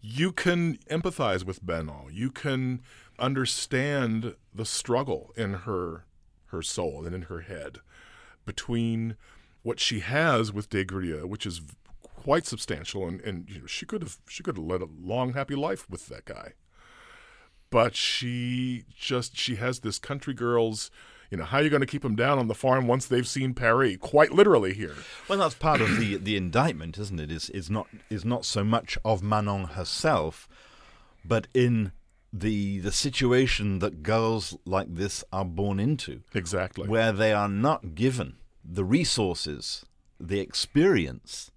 you 0.00 0.32
can 0.32 0.76
empathize 0.90 1.44
with 1.44 1.66
Manon. 1.66 2.10
You 2.12 2.30
can 2.30 2.82
understand 3.18 4.34
the 4.54 4.64
struggle 4.64 5.32
in 5.36 5.54
her 5.54 6.04
her 6.50 6.62
soul 6.62 7.04
and 7.04 7.14
in 7.14 7.22
her 7.22 7.40
head 7.40 7.78
between 8.44 9.16
what 9.62 9.80
she 9.80 9.98
has 9.98 10.52
with 10.52 10.70
Des 10.70 10.84
Grieux, 10.84 11.26
which 11.26 11.44
is 11.44 11.60
quite 12.00 12.46
substantial, 12.46 13.06
and, 13.06 13.20
and 13.22 13.50
you 13.50 13.60
know, 13.60 13.66
she 13.66 13.84
could 13.84 14.02
have 14.02 14.18
she 14.28 14.42
could 14.42 14.56
have 14.56 14.64
led 14.64 14.82
a 14.82 14.88
long, 15.00 15.32
happy 15.32 15.54
life 15.54 15.88
with 15.90 16.06
that 16.08 16.24
guy. 16.24 16.52
But 17.70 17.96
she 17.96 18.84
just 18.96 19.36
she 19.36 19.56
has 19.56 19.80
this 19.80 19.98
country 19.98 20.34
girl's, 20.34 20.90
you 21.30 21.36
know, 21.38 21.44
how 21.44 21.58
are 21.58 21.62
you 21.62 21.70
going 21.70 21.80
to 21.80 21.86
keep 21.86 22.02
them 22.02 22.16
down 22.16 22.38
on 22.38 22.48
the 22.48 22.54
farm 22.54 22.86
once 22.86 23.06
they've 23.06 23.26
seen 23.26 23.54
Paris? 23.54 23.96
Quite 24.00 24.32
literally 24.32 24.74
here. 24.74 24.94
Well, 25.28 25.38
that's 25.38 25.54
part 25.54 25.80
of 25.80 25.98
the 25.98 26.16
the 26.16 26.36
indictment, 26.36 26.98
isn't 26.98 27.18
it? 27.20 27.30
Is 27.30 27.50
is 27.50 27.68
not 27.70 27.86
is 28.10 28.24
not 28.24 28.44
so 28.44 28.62
much 28.64 28.96
of 29.04 29.22
Manon 29.22 29.64
herself, 29.64 30.48
but 31.24 31.48
in 31.54 31.92
the 32.32 32.78
the 32.80 32.92
situation 32.92 33.78
that 33.78 34.02
girls 34.02 34.56
like 34.64 34.94
this 34.94 35.24
are 35.32 35.44
born 35.44 35.80
into, 35.80 36.22
Exactly. 36.34 36.88
where 36.88 37.12
they 37.12 37.32
are 37.32 37.48
not 37.48 37.94
given 37.94 38.36
the 38.64 38.84
resources, 38.84 39.84
the 40.20 40.40
experience 40.40 41.50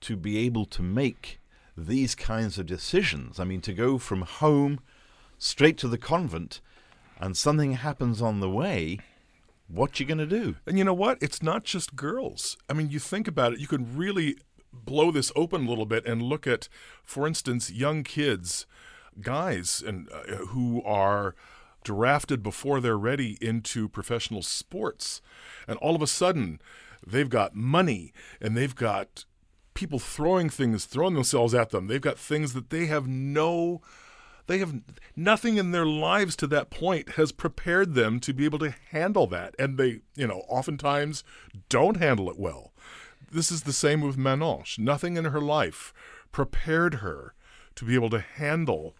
to 0.00 0.16
be 0.16 0.38
able 0.38 0.66
to 0.66 0.82
make 0.82 1.40
these 1.76 2.14
kinds 2.14 2.58
of 2.58 2.66
decisions. 2.66 3.38
I 3.40 3.44
mean, 3.44 3.60
to 3.62 3.72
go 3.72 3.96
from 3.98 4.22
home 4.22 4.80
straight 5.38 5.78
to 5.78 5.88
the 5.88 5.98
convent, 5.98 6.60
and 7.20 7.36
something 7.36 7.72
happens 7.72 8.20
on 8.22 8.40
the 8.40 8.50
way. 8.50 8.98
What 9.68 9.98
you 9.98 10.06
going 10.06 10.18
to 10.18 10.26
do? 10.26 10.56
And 10.66 10.78
you 10.78 10.84
know 10.84 10.94
what? 10.94 11.18
It's 11.20 11.42
not 11.42 11.64
just 11.64 11.96
girls. 11.96 12.56
I 12.68 12.72
mean, 12.72 12.90
you 12.90 13.00
think 13.00 13.26
about 13.26 13.52
it, 13.52 13.58
you 13.58 13.66
can 13.66 13.96
really 13.96 14.36
blow 14.72 15.10
this 15.10 15.32
open 15.34 15.66
a 15.66 15.68
little 15.68 15.86
bit 15.86 16.06
and 16.06 16.22
look 16.22 16.46
at, 16.46 16.68
for 17.02 17.26
instance, 17.26 17.70
young 17.70 18.04
kids, 18.04 18.66
guys, 19.20 19.82
and 19.84 20.08
uh, 20.12 20.36
who 20.46 20.82
are 20.84 21.34
drafted 21.82 22.42
before 22.42 22.80
they're 22.80 22.98
ready 22.98 23.38
into 23.40 23.88
professional 23.88 24.42
sports, 24.42 25.20
and 25.68 25.78
all 25.78 25.94
of 25.94 26.02
a 26.02 26.06
sudden, 26.06 26.60
they've 27.06 27.30
got 27.30 27.54
money 27.54 28.12
and 28.40 28.56
they've 28.56 28.74
got 28.74 29.24
people 29.74 29.98
throwing 29.98 30.48
things, 30.48 30.84
throwing 30.84 31.14
themselves 31.14 31.54
at 31.54 31.70
them. 31.70 31.86
They've 31.86 32.00
got 32.00 32.18
things 32.18 32.54
that 32.54 32.70
they 32.70 32.86
have 32.86 33.06
no 33.06 33.80
they 34.46 34.58
have 34.58 34.80
nothing 35.14 35.56
in 35.56 35.72
their 35.72 35.86
lives 35.86 36.36
to 36.36 36.46
that 36.46 36.70
point 36.70 37.10
has 37.10 37.32
prepared 37.32 37.94
them 37.94 38.20
to 38.20 38.32
be 38.32 38.44
able 38.44 38.58
to 38.58 38.74
handle 38.90 39.26
that 39.26 39.54
and 39.58 39.78
they 39.78 40.00
you 40.14 40.26
know 40.26 40.44
oftentimes 40.48 41.24
don't 41.68 41.96
handle 41.96 42.30
it 42.30 42.38
well 42.38 42.72
this 43.30 43.50
is 43.50 43.62
the 43.62 43.72
same 43.72 44.00
with 44.00 44.16
manon 44.16 44.62
nothing 44.78 45.16
in 45.16 45.26
her 45.26 45.40
life 45.40 45.92
prepared 46.32 46.94
her 46.96 47.34
to 47.74 47.84
be 47.84 47.94
able 47.94 48.10
to 48.10 48.20
handle 48.20 48.94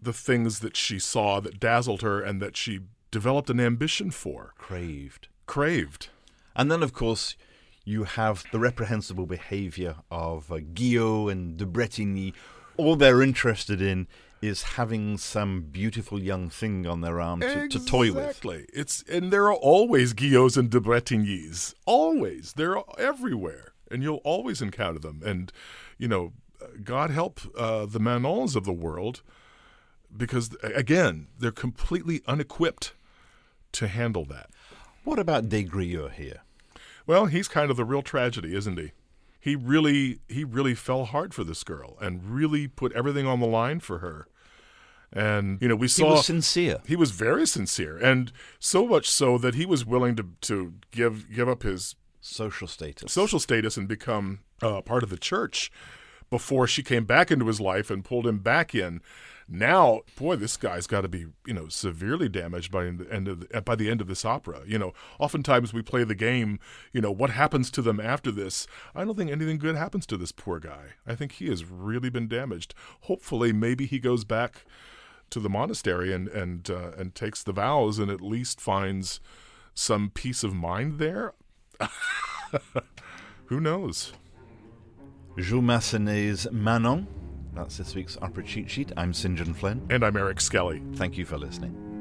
the 0.00 0.12
things 0.12 0.60
that 0.60 0.76
she 0.76 0.98
saw 0.98 1.40
that 1.40 1.58
dazzled 1.58 2.02
her 2.02 2.20
and 2.20 2.40
that 2.40 2.56
she 2.56 2.80
developed 3.10 3.50
an 3.50 3.60
ambition 3.60 4.10
for 4.10 4.52
Craved. 4.58 5.28
craved 5.46 6.08
And 6.54 6.70
then, 6.70 6.82
of 6.82 6.92
course, 6.92 7.36
you 7.84 8.04
have 8.04 8.44
the 8.52 8.58
reprehensible 8.58 9.26
behavior 9.26 9.96
of 10.10 10.50
uh, 10.50 10.58
Guillaume 10.74 11.28
and 11.28 11.56
de 11.56 11.66
Bretigny. 11.66 12.32
All 12.76 12.96
they're 12.96 13.22
interested 13.22 13.80
in 13.80 14.08
is 14.46 14.62
having 14.62 15.18
some 15.18 15.62
beautiful 15.62 16.20
young 16.20 16.50
thing 16.50 16.86
on 16.86 17.00
their 17.00 17.20
arm 17.20 17.40
to, 17.40 17.68
to 17.68 17.84
toy 17.84 18.12
with. 18.12 18.24
Exactly. 18.24 18.66
It's 18.72 19.02
and 19.08 19.32
there 19.32 19.44
are 19.44 19.54
always 19.54 20.12
Guillaumes 20.12 20.56
and 20.56 20.70
de 20.70 20.80
Bretignys. 20.80 21.74
Always. 21.86 22.52
They're 22.54 22.76
everywhere, 22.98 23.72
and 23.90 24.02
you'll 24.02 24.22
always 24.24 24.60
encounter 24.60 24.98
them. 24.98 25.22
And 25.24 25.52
you 25.98 26.08
know, 26.08 26.32
God 26.82 27.10
help 27.10 27.40
uh, 27.56 27.86
the 27.86 28.00
Manons 28.00 28.56
of 28.56 28.64
the 28.64 28.72
world, 28.72 29.22
because 30.14 30.56
again, 30.62 31.28
they're 31.38 31.50
completely 31.50 32.22
unequipped 32.26 32.92
to 33.72 33.88
handle 33.88 34.24
that. 34.26 34.50
What 35.04 35.18
about 35.18 35.48
Des 35.48 35.64
Grieux 35.64 36.08
here? 36.08 36.42
Well, 37.06 37.26
he's 37.26 37.48
kind 37.48 37.70
of 37.70 37.76
the 37.76 37.84
real 37.84 38.02
tragedy, 38.02 38.54
isn't 38.54 38.78
he? 38.78 38.92
He 39.38 39.56
really 39.56 40.20
he 40.26 40.42
really 40.42 40.74
fell 40.74 41.04
hard 41.04 41.34
for 41.34 41.44
this 41.44 41.64
girl 41.64 41.98
and 42.00 42.34
really 42.34 42.66
put 42.66 42.92
everything 42.92 43.26
on 43.26 43.40
the 43.40 43.46
line 43.46 43.80
for 43.80 43.98
her. 43.98 44.26
And 45.14 45.62
you 45.62 45.68
know, 45.68 45.76
we 45.76 45.86
saw 45.88 46.06
He 46.06 46.10
was 46.12 46.26
sincere. 46.26 46.80
he 46.86 46.96
was 46.96 47.12
very 47.12 47.46
sincere, 47.46 47.96
and 47.96 48.32
so 48.58 48.86
much 48.86 49.08
so 49.08 49.38
that 49.38 49.54
he 49.54 49.64
was 49.64 49.86
willing 49.86 50.16
to 50.16 50.26
to 50.42 50.74
give 50.90 51.30
give 51.32 51.48
up 51.48 51.62
his 51.62 51.94
Social 52.20 52.66
status. 52.66 53.12
social 53.12 53.38
status 53.38 53.76
and 53.76 53.86
become 53.86 54.40
uh, 54.62 54.80
part 54.80 55.02
of 55.02 55.10
the 55.10 55.18
church 55.18 55.70
before 56.30 56.66
she 56.66 56.82
came 56.82 57.04
back 57.04 57.30
into 57.30 57.46
his 57.46 57.60
life 57.60 57.90
and 57.90 58.02
pulled 58.04 58.26
him 58.26 58.38
back 58.38 58.74
in. 58.74 59.02
Now, 59.46 60.00
boy, 60.16 60.36
this 60.36 60.56
guy's 60.56 60.86
got 60.86 61.02
to 61.02 61.08
be 61.08 61.26
you 61.46 61.52
know 61.52 61.68
severely 61.68 62.28
damaged 62.30 62.72
by 62.72 62.84
the 62.84 63.06
end 63.12 63.28
of 63.28 63.40
the, 63.40 63.60
by 63.60 63.76
the 63.76 63.90
end 63.90 64.00
of 64.00 64.06
this 64.08 64.24
opera. 64.24 64.62
You 64.66 64.78
know, 64.78 64.94
oftentimes 65.20 65.72
we 65.74 65.82
play 65.82 66.02
the 66.02 66.14
game. 66.14 66.58
You 66.92 67.02
know, 67.02 67.12
what 67.12 67.30
happens 67.30 67.70
to 67.72 67.82
them 67.82 68.00
after 68.00 68.30
this? 68.32 68.66
I 68.96 69.04
don't 69.04 69.16
think 69.16 69.30
anything 69.30 69.58
good 69.58 69.76
happens 69.76 70.06
to 70.06 70.16
this 70.16 70.32
poor 70.32 70.58
guy. 70.58 70.94
I 71.06 71.14
think 71.14 71.32
he 71.32 71.48
has 71.50 71.64
really 71.66 72.08
been 72.10 72.26
damaged. 72.26 72.74
Hopefully, 73.02 73.52
maybe 73.52 73.84
he 73.86 73.98
goes 73.98 74.24
back 74.24 74.64
to 75.34 75.40
the 75.40 75.50
monastery 75.50 76.12
and 76.12 76.28
and 76.28 76.70
uh, 76.70 76.92
and 76.96 77.14
takes 77.14 77.42
the 77.42 77.52
vows 77.52 77.98
and 77.98 78.10
at 78.10 78.20
least 78.20 78.60
finds 78.60 79.20
some 79.74 80.10
peace 80.10 80.42
of 80.42 80.54
mind 80.54 80.98
there. 80.98 81.34
Who 83.46 83.60
knows? 83.60 84.12
Jules 85.36 85.64
Massenet's 85.64 86.46
Manon. 86.52 87.06
That's 87.52 87.76
this 87.76 87.94
week's 87.94 88.16
Opera 88.22 88.44
Cheat 88.44 88.70
Sheet. 88.70 88.92
I'm 88.96 89.12
St. 89.12 89.36
John 89.36 89.54
Flynn. 89.54 89.84
And 89.90 90.04
I'm 90.04 90.16
Eric 90.16 90.40
Skelly. 90.40 90.82
Thank 90.94 91.18
you 91.18 91.24
for 91.24 91.36
listening. 91.36 91.93